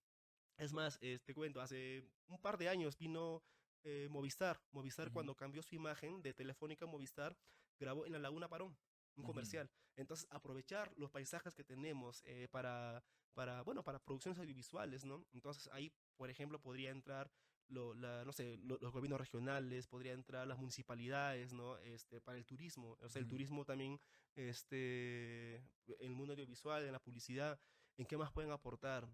[0.58, 3.42] Es más, eh, te cuento, hace un par de años vino
[3.84, 4.60] eh, Movistar.
[4.72, 5.12] Movistar uh -huh.
[5.14, 7.36] cuando cambió su imagen de Telefónica Movistar,
[7.78, 8.76] grabó en la Laguna Parón
[9.16, 9.66] un comercial.
[9.66, 10.00] Uh -huh.
[10.00, 13.04] Entonces, aprovechar los paisajes que tenemos eh, para,
[13.34, 15.24] para, bueno, para producciones audiovisuales, ¿no?
[15.32, 17.30] Entonces, ahí, por ejemplo, podría entrar,
[17.68, 21.78] lo, la, no sé, lo, los gobiernos regionales, podría entrar las municipalidades, ¿no?
[21.78, 22.96] Este, para el turismo.
[23.00, 23.30] O sea, el uh -huh.
[23.30, 24.00] turismo también,
[24.34, 25.56] este,
[26.00, 27.60] el mundo audiovisual, en la publicidad,
[27.96, 29.08] ¿en qué más pueden aportar?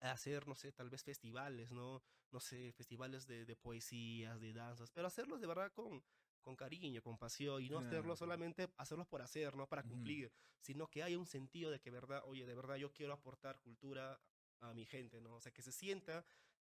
[0.00, 2.02] Hacer, no sé, tal vez festivales, ¿no?
[2.30, 6.02] No sé, festivales de, de poesías, de danzas, pero hacerlos de verdad con,
[6.40, 7.86] con cariño, con pasión, y no claro.
[7.86, 10.32] hacerlo solamente, hacerlos por hacer, no para cumplir, uh -huh.
[10.60, 14.20] sino que haya un sentido de que, verdad, oye, de verdad yo quiero aportar cultura
[14.60, 15.34] a mi gente, ¿no?
[15.34, 16.24] O sea, que se sienta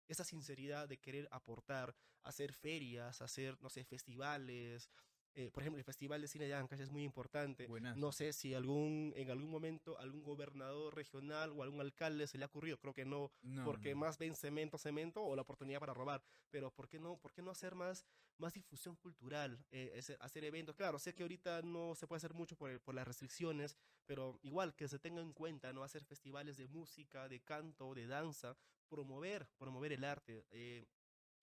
[0.07, 4.89] esa sinceridad de querer aportar, hacer ferias, hacer, no sé, festivales,
[5.37, 7.67] eh, por ejemplo, el Festival de Cine de Ancash es muy importante.
[7.95, 12.43] No sé si algún, en algún momento algún gobernador regional o algún alcalde se le
[12.43, 13.31] ha ocurrido, creo que no,
[13.63, 17.33] porque más ven cemento, cemento o la oportunidad para robar, pero ¿por qué no, por
[17.33, 18.03] qué no hacer más,
[18.39, 20.75] más difusión cultural, eh, hacer eventos?
[20.75, 23.77] Claro, sé que ahorita no se puede hacer mucho por, por, las restricciones,
[24.07, 25.83] pero igual que se tenga en cuenta, ¿no?
[25.83, 28.57] Hacer festivales de música, de canto, de danza,
[28.89, 30.47] promover, promover el arte.
[30.49, 30.87] Eh,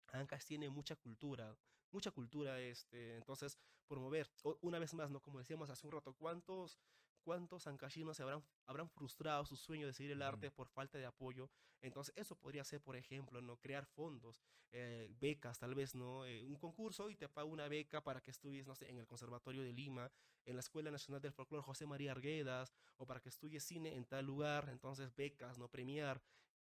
[0.09, 1.57] Ancash tiene mucha cultura,
[1.95, 4.31] mucha cultura, este, entonces promover,
[4.61, 5.23] una vez más, ¿no?
[5.23, 6.79] Como decíamos hace un rato, ¿cuántos,
[7.23, 11.07] cuántos ancashinos se habrán, habrán frustrado su sueño de seguir el arte por falta de
[11.07, 11.49] apoyo?
[11.81, 13.57] Entonces, eso podría ser, por ejemplo, ¿no?
[13.59, 14.43] Crear fondos,
[14.73, 16.27] eh, becas, tal vez, ¿no?
[16.27, 19.07] Eh, un concurso y te paga una beca para que estudies, no sé, en el
[19.07, 20.11] Conservatorio de Lima,
[20.45, 24.05] en la Escuela Nacional del Folclore José María Arguedas, o para que estudies cine en
[24.05, 25.69] tal lugar, entonces becas, ¿no?
[25.69, 26.21] Premiar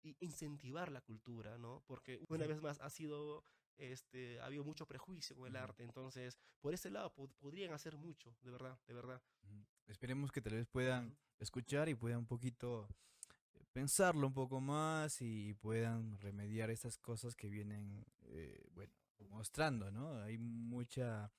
[0.02, 1.84] y incentivar la cultura, ¿no?
[1.86, 3.44] Porque una vez más ha sido
[3.78, 8.36] este, ha habido mucho prejuicio con el arte, entonces por ese lado podrían hacer mucho,
[8.42, 9.22] de verdad, de verdad.
[9.88, 12.88] Esperemos que tal vez puedan escuchar y puedan un poquito
[13.56, 18.94] eh, pensarlo un poco más y puedan remediar estas cosas que vienen, eh, bueno,
[19.30, 20.22] mostrando, ¿no?
[20.22, 21.32] Hay mucha,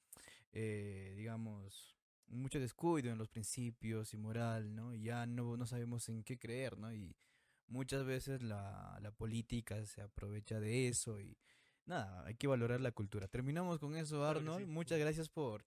[0.53, 4.95] eh, digamos, mucho descuido en los principios y moral, ¿no?
[4.95, 6.93] Y ya no, no sabemos en qué creer, ¿no?
[6.93, 7.17] Y
[7.67, 11.37] muchas veces la, la política se aprovecha de eso y
[11.87, 13.29] nada, hay que valorar la cultura.
[13.29, 14.67] Terminamos con eso, Arnold.
[14.67, 15.65] Muchas gracias por,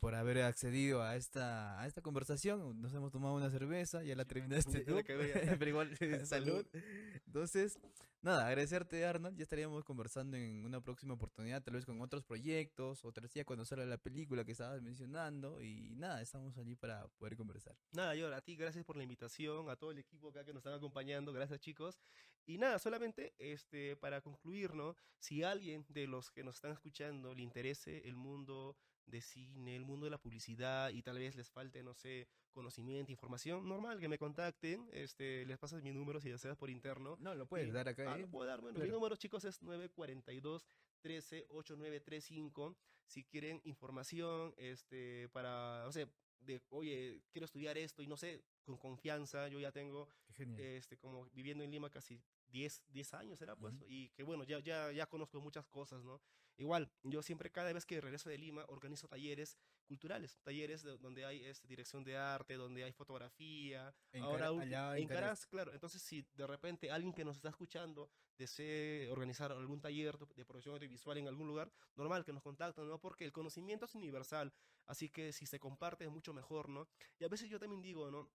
[0.00, 2.80] por haber accedido a esta, a esta conversación.
[2.80, 5.90] Nos hemos tomado una cerveza, ya la terminaste tú, pero igual
[6.24, 6.66] salud.
[7.26, 7.78] Entonces,
[8.22, 13.04] nada, agradecerte Arnold, ya estaríamos conversando en una próxima oportunidad, tal vez con otros proyectos,
[13.04, 17.36] otra día cuando salga la película que estabas mencionando y nada, estamos allí para poder
[17.36, 17.76] conversar.
[17.92, 20.60] Nada, yo a ti gracias por la invitación, a todo el equipo acá que nos
[20.60, 21.98] están acompañando, gracias chicos.
[22.46, 24.96] Y nada, solamente este para concluir, ¿no?
[25.18, 28.76] Si alguien de los que nos están escuchando le interese el mundo
[29.06, 33.12] de cine, el mundo de la publicidad y tal vez les falte, no sé, conocimiento,
[33.12, 37.16] información, normal que me contacten, este, les pasas mi número si deseas por interno.
[37.20, 38.14] No, lo puedes dar acá.
[38.14, 40.66] Ah, lo puedo dar, bueno, mi número chicos es 942
[41.00, 42.76] 13 8935.
[43.06, 46.08] Si quieren información, este, para, no sé,
[46.44, 51.26] de, oye, quiero estudiar esto y no sé, con confianza, yo ya tengo, este, como
[51.32, 55.06] viviendo en Lima casi 10, 10 años era pues, y que bueno, ya, ya, ya
[55.06, 56.20] conozco muchas cosas, ¿no?
[56.56, 61.44] Igual, yo siempre cada vez que regreso de Lima organizo talleres culturales, talleres donde hay
[61.44, 66.26] este, dirección de arte, donde hay fotografía, en ahora allá en, Caras, claro, entonces si
[66.34, 71.28] de repente alguien que nos está escuchando desee organizar algún taller de producción audiovisual en
[71.28, 73.00] algún lugar, normal que nos contacten, ¿no?
[73.00, 74.52] Porque el conocimiento es universal,
[74.86, 76.88] así que si se comparte es mucho mejor, ¿no?
[77.18, 78.28] Y a veces yo también digo, ¿no?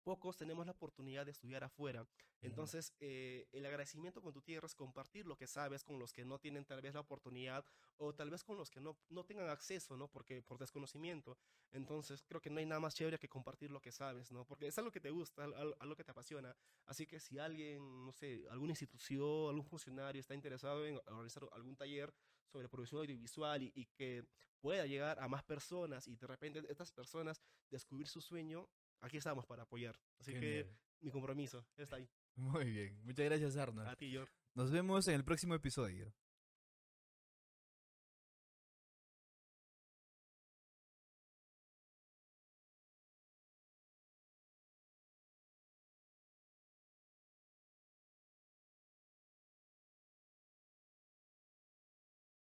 [0.00, 2.06] Pocos tenemos la oportunidad de estudiar afuera.
[2.42, 6.24] Entonces, eh, el agradecimiento con tu tierra es compartir lo que sabes con los que
[6.24, 7.64] no tienen tal vez la oportunidad
[7.98, 10.08] o tal vez con los que no, no tengan acceso, ¿no?
[10.08, 11.36] Porque por desconocimiento.
[11.70, 14.44] Entonces, creo que no hay nada más chévere que compartir lo que sabes, ¿no?
[14.46, 16.56] Porque es algo que te gusta, algo que te apasiona.
[16.86, 21.76] Así que si alguien, no sé, alguna institución, algún funcionario está interesado en organizar algún
[21.76, 22.12] taller
[22.46, 24.24] sobre producción audiovisual y, y que
[24.60, 27.40] pueda llegar a más personas y de repente estas personas
[27.70, 28.68] descubrir su sueño,
[29.00, 29.98] aquí estamos para apoyar.
[30.18, 30.66] Así que
[31.00, 32.08] mi compromiso está ahí.
[32.36, 33.00] Muy bien.
[33.04, 33.88] Muchas gracias, Arnold.
[33.88, 34.32] A ti, George.
[34.54, 36.14] Nos vemos en el próximo episodio.